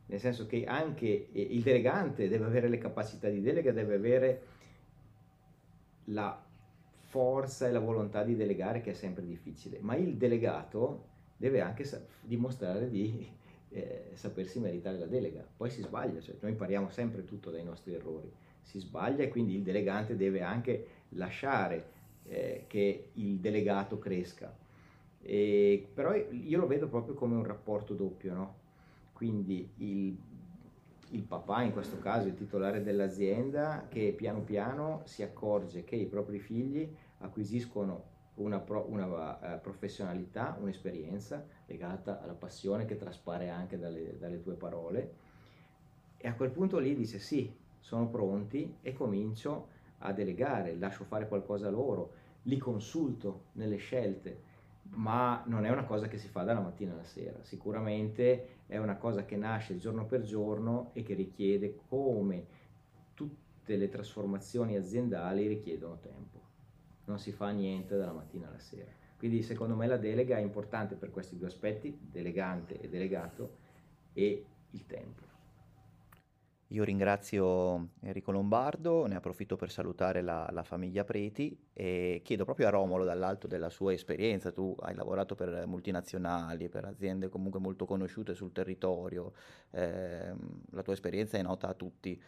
Nel 0.06 0.20
senso 0.20 0.46
che 0.46 0.64
anche 0.64 1.30
eh, 1.32 1.40
il 1.40 1.62
delegante 1.62 2.28
deve 2.28 2.44
avere 2.44 2.68
le 2.68 2.78
capacità 2.78 3.28
di 3.28 3.40
delega, 3.40 3.72
deve 3.72 3.94
avere 3.94 4.42
la 6.04 6.45
forza 7.16 7.66
e 7.66 7.72
la 7.72 7.80
volontà 7.80 8.22
di 8.22 8.36
delegare 8.36 8.82
che 8.82 8.90
è 8.90 8.92
sempre 8.92 9.24
difficile, 9.24 9.78
ma 9.80 9.96
il 9.96 10.18
delegato 10.18 11.04
deve 11.34 11.62
anche 11.62 11.88
dimostrare 12.20 12.90
di 12.90 13.26
eh, 13.70 14.10
sapersi 14.12 14.60
meritare 14.60 14.98
la 14.98 15.06
delega. 15.06 15.42
Poi 15.56 15.70
si 15.70 15.80
sbaglia, 15.80 16.20
cioè 16.20 16.34
noi 16.40 16.50
impariamo 16.50 16.90
sempre 16.90 17.24
tutto 17.24 17.50
dai 17.50 17.64
nostri 17.64 17.94
errori, 17.94 18.30
si 18.60 18.78
sbaglia 18.80 19.22
e 19.22 19.30
quindi 19.30 19.54
il 19.54 19.62
delegante 19.62 20.14
deve 20.14 20.42
anche 20.42 20.86
lasciare 21.10 21.84
eh, 22.24 22.64
che 22.66 23.08
il 23.14 23.38
delegato 23.38 23.98
cresca. 23.98 24.54
E, 25.22 25.88
però 25.94 26.14
io 26.14 26.58
lo 26.58 26.66
vedo 26.66 26.86
proprio 26.86 27.14
come 27.14 27.34
un 27.34 27.44
rapporto 27.44 27.94
doppio, 27.94 28.34
no? 28.34 28.54
Quindi 29.14 29.66
il 29.78 30.16
il 31.10 31.22
papà, 31.22 31.62
in 31.62 31.72
questo 31.72 31.98
caso 31.98 32.26
il 32.26 32.34
titolare 32.34 32.82
dell'azienda, 32.82 33.86
che 33.88 34.12
piano 34.16 34.40
piano 34.40 35.02
si 35.04 35.22
accorge 35.22 35.84
che 35.84 35.94
i 35.94 36.06
propri 36.06 36.40
figli 36.40 36.88
acquisiscono 37.18 38.14
una, 38.36 38.58
pro, 38.58 38.86
una 38.88 39.06
uh, 39.06 39.60
professionalità, 39.60 40.56
un'esperienza 40.60 41.44
legata 41.66 42.20
alla 42.20 42.34
passione 42.34 42.84
che 42.84 42.96
traspare 42.96 43.48
anche 43.48 43.78
dalle, 43.78 44.18
dalle 44.18 44.42
tue 44.42 44.54
parole. 44.54 45.24
E 46.18 46.28
a 46.28 46.34
quel 46.34 46.50
punto 46.50 46.78
lì 46.78 46.94
dice 46.94 47.18
sì, 47.18 47.54
sono 47.78 48.08
pronti 48.08 48.76
e 48.82 48.92
comincio 48.92 49.68
a 49.98 50.12
delegare, 50.12 50.76
lascio 50.76 51.04
fare 51.04 51.28
qualcosa 51.28 51.70
loro, 51.70 52.12
li 52.42 52.58
consulto 52.58 53.44
nelle 53.52 53.76
scelte, 53.76 54.54
ma 54.90 55.42
non 55.46 55.64
è 55.64 55.70
una 55.70 55.84
cosa 55.84 56.06
che 56.06 56.18
si 56.18 56.28
fa 56.28 56.42
dalla 56.42 56.60
mattina 56.60 56.92
alla 56.92 57.04
sera, 57.04 57.42
sicuramente 57.42 58.48
è 58.66 58.76
una 58.78 58.96
cosa 58.96 59.24
che 59.24 59.36
nasce 59.36 59.78
giorno 59.78 60.04
per 60.04 60.22
giorno 60.22 60.90
e 60.92 61.02
che 61.02 61.14
richiede, 61.14 61.78
come 61.88 62.46
tutte 63.14 63.76
le 63.76 63.88
trasformazioni 63.88 64.76
aziendali, 64.76 65.46
richiedono 65.46 65.98
tempo 66.00 66.35
non 67.06 67.18
si 67.18 67.32
fa 67.32 67.50
niente 67.50 67.96
dalla 67.96 68.12
mattina 68.12 68.48
alla 68.48 68.58
sera. 68.58 68.90
Quindi 69.18 69.42
secondo 69.42 69.74
me 69.74 69.86
la 69.86 69.96
delega 69.96 70.36
è 70.36 70.40
importante 70.40 70.94
per 70.94 71.10
questi 71.10 71.36
due 71.38 71.48
aspetti, 71.48 71.98
delegante 72.00 72.78
e 72.80 72.88
delegato, 72.88 73.64
e 74.12 74.44
il 74.70 74.86
tempo. 74.86 75.34
Io 76.70 76.82
ringrazio 76.82 77.90
Enrico 78.00 78.32
Lombardo, 78.32 79.06
ne 79.06 79.14
approfitto 79.14 79.54
per 79.54 79.70
salutare 79.70 80.20
la, 80.20 80.48
la, 80.50 80.64
famiglia 80.64 81.04
Preti 81.04 81.56
e 81.72 82.22
chiedo 82.24 82.44
proprio 82.44 82.66
a 82.66 82.70
Romolo 82.70 83.04
dall'alto 83.04 83.46
della 83.46 83.70
sua 83.70 83.92
esperienza, 83.92 84.50
tu 84.50 84.74
hai 84.80 84.96
lavorato 84.96 85.36
per 85.36 85.64
multinazionali, 85.68 86.68
per 86.68 86.84
aziende 86.84 87.28
comunque 87.28 87.60
molto 87.60 87.84
conosciute 87.84 88.34
sul 88.34 88.50
territorio, 88.50 89.32
eh, 89.70 90.34
la 90.70 90.82
tua 90.82 90.92
esperienza 90.92 91.38
è 91.38 91.42
nota 91.42 91.68
a 91.68 91.74
tutti, 91.74 92.20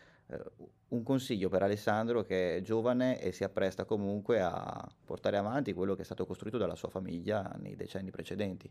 un 0.89 1.03
consiglio 1.03 1.49
per 1.49 1.63
Alessandro 1.63 2.23
che 2.23 2.57
è 2.57 2.63
giovane 2.63 3.21
e 3.21 3.33
si 3.33 3.45
appresta 3.45 3.85
comunque 3.85 4.41
a 4.41 4.89
portare 5.05 5.37
avanti 5.37 5.73
quello 5.73 5.95
che 5.95 6.03
è 6.03 6.05
stato 6.05 6.27
costruito 6.27 6.59
dalla 6.59 6.75
sua 6.75 6.89
famiglia 6.89 7.57
nei 7.61 7.77
decenni 7.77 8.11
precedenti. 8.11 8.71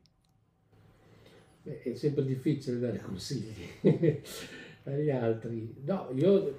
È 1.63 1.93
sempre 1.95 2.23
difficile 2.23 2.79
dare 2.79 2.99
consigli 3.03 4.21
agli 4.83 5.09
altri. 5.09 5.75
No, 5.83 6.09
io 6.15 6.47
eh, 6.47 6.53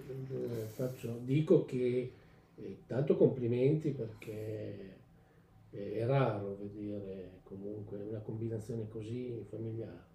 faccio, 0.75 1.19
dico 1.25 1.65
che 1.65 2.13
eh, 2.57 2.77
tanto 2.87 3.17
complimenti 3.17 3.91
perché 3.91 4.97
è 5.71 6.05
raro 6.07 6.57
vedere 6.61 7.41
comunque 7.45 7.99
una 7.99 8.21
combinazione 8.21 8.89
così 8.89 9.45
familiare. 9.49 10.07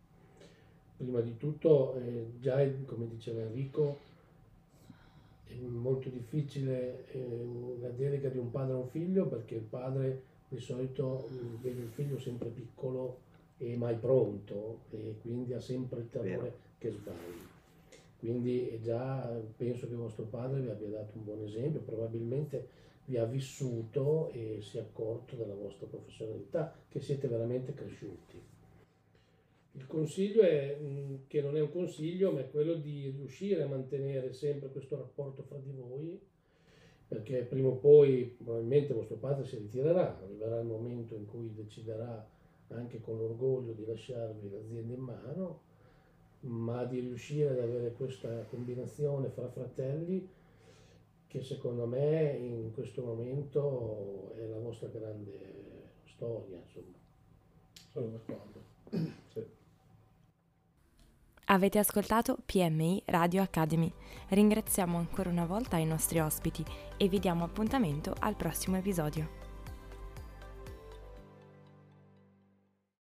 Prima 0.97 1.21
di 1.21 1.37
tutto, 1.37 1.95
eh, 1.95 2.33
già 2.39 2.65
come 2.85 3.07
diceva 3.07 3.41
Enrico, 3.41 4.02
è 5.61 5.67
molto 5.67 6.09
difficile 6.09 7.05
eh, 7.11 7.77
la 7.79 7.89
delega 7.89 8.29
di 8.29 8.37
un 8.37 8.51
padre 8.51 8.73
a 8.73 8.77
un 8.77 8.87
figlio 8.87 9.27
perché 9.27 9.55
il 9.55 9.61
padre 9.61 10.21
di 10.47 10.59
solito 10.59 11.27
vede 11.61 11.81
il 11.81 11.89
figlio 11.89 12.19
sempre 12.19 12.49
piccolo 12.49 13.19
e 13.57 13.75
mai 13.75 13.95
pronto 13.95 14.81
e 14.89 15.15
quindi 15.21 15.53
ha 15.53 15.59
sempre 15.59 16.01
il 16.01 16.09
terrore 16.09 16.53
che 16.77 16.91
sbagli. 16.91 17.51
Quindi 18.19 18.79
già 18.81 19.29
penso 19.57 19.87
che 19.87 19.95
vostro 19.95 20.23
padre 20.23 20.61
vi 20.61 20.69
abbia 20.69 20.87
dato 20.87 21.17
un 21.17 21.25
buon 21.25 21.43
esempio, 21.43 21.81
probabilmente 21.81 22.67
vi 23.05 23.17
ha 23.17 23.25
vissuto 23.25 24.29
e 24.31 24.59
si 24.61 24.77
è 24.77 24.81
accorto 24.81 25.35
della 25.35 25.55
vostra 25.55 25.87
professionalità, 25.87 26.73
che 26.87 27.01
siete 27.01 27.27
veramente 27.27 27.73
cresciuti. 27.73 28.52
Consiglio 29.93 30.41
è, 30.41 30.75
mm, 30.81 31.15
che 31.27 31.39
non 31.43 31.55
è 31.55 31.61
un 31.61 31.69
consiglio, 31.69 32.31
ma 32.31 32.39
è 32.39 32.49
quello 32.49 32.73
di 32.73 33.13
riuscire 33.15 33.61
a 33.61 33.67
mantenere 33.67 34.33
sempre 34.33 34.69
questo 34.69 34.95
rapporto 34.95 35.43
fra 35.43 35.59
di 35.59 35.71
voi, 35.71 36.19
perché 37.07 37.43
prima 37.43 37.67
o 37.67 37.75
poi 37.75 38.23
probabilmente 38.23 38.95
vostro 38.95 39.17
padre 39.17 39.45
si 39.45 39.55
ritirerà, 39.55 40.17
arriverà 40.17 40.61
il 40.61 40.65
momento 40.65 41.13
in 41.13 41.27
cui 41.27 41.53
deciderà 41.53 42.27
anche 42.69 43.01
con 43.01 43.19
l'orgoglio 43.19 43.73
di 43.73 43.85
lasciarvi 43.85 44.49
l'azienda 44.49 44.93
in 44.95 44.99
mano, 44.99 45.61
ma 46.39 46.85
di 46.85 46.99
riuscire 46.99 47.49
ad 47.49 47.59
avere 47.59 47.91
questa 47.91 48.45
combinazione 48.49 49.29
fra 49.29 49.47
fratelli 49.47 50.27
che 51.27 51.43
secondo 51.43 51.85
me 51.85 52.35
in 52.35 52.71
questo 52.73 53.03
momento 53.03 54.33
è 54.37 54.47
la 54.47 54.57
vostra 54.57 54.87
grande 54.87 55.91
storia. 56.05 56.57
Insomma. 56.65 56.97
Sono 57.91 58.07
d'accordo. 58.07 59.21
Avete 61.53 61.77
ascoltato 61.77 62.35
PMI 62.43 63.03
Radio 63.05 63.43
Academy. 63.43 63.93
Ringraziamo 64.29 64.97
ancora 64.97 65.29
una 65.29 65.45
volta 65.45 65.77
i 65.77 65.85
nostri 65.85 66.19
ospiti 66.19 66.65
e 66.97 67.07
vi 67.07 67.19
diamo 67.19 67.43
appuntamento 67.43 68.15
al 68.21 68.35
prossimo 68.35 68.77
episodio. 68.77 69.42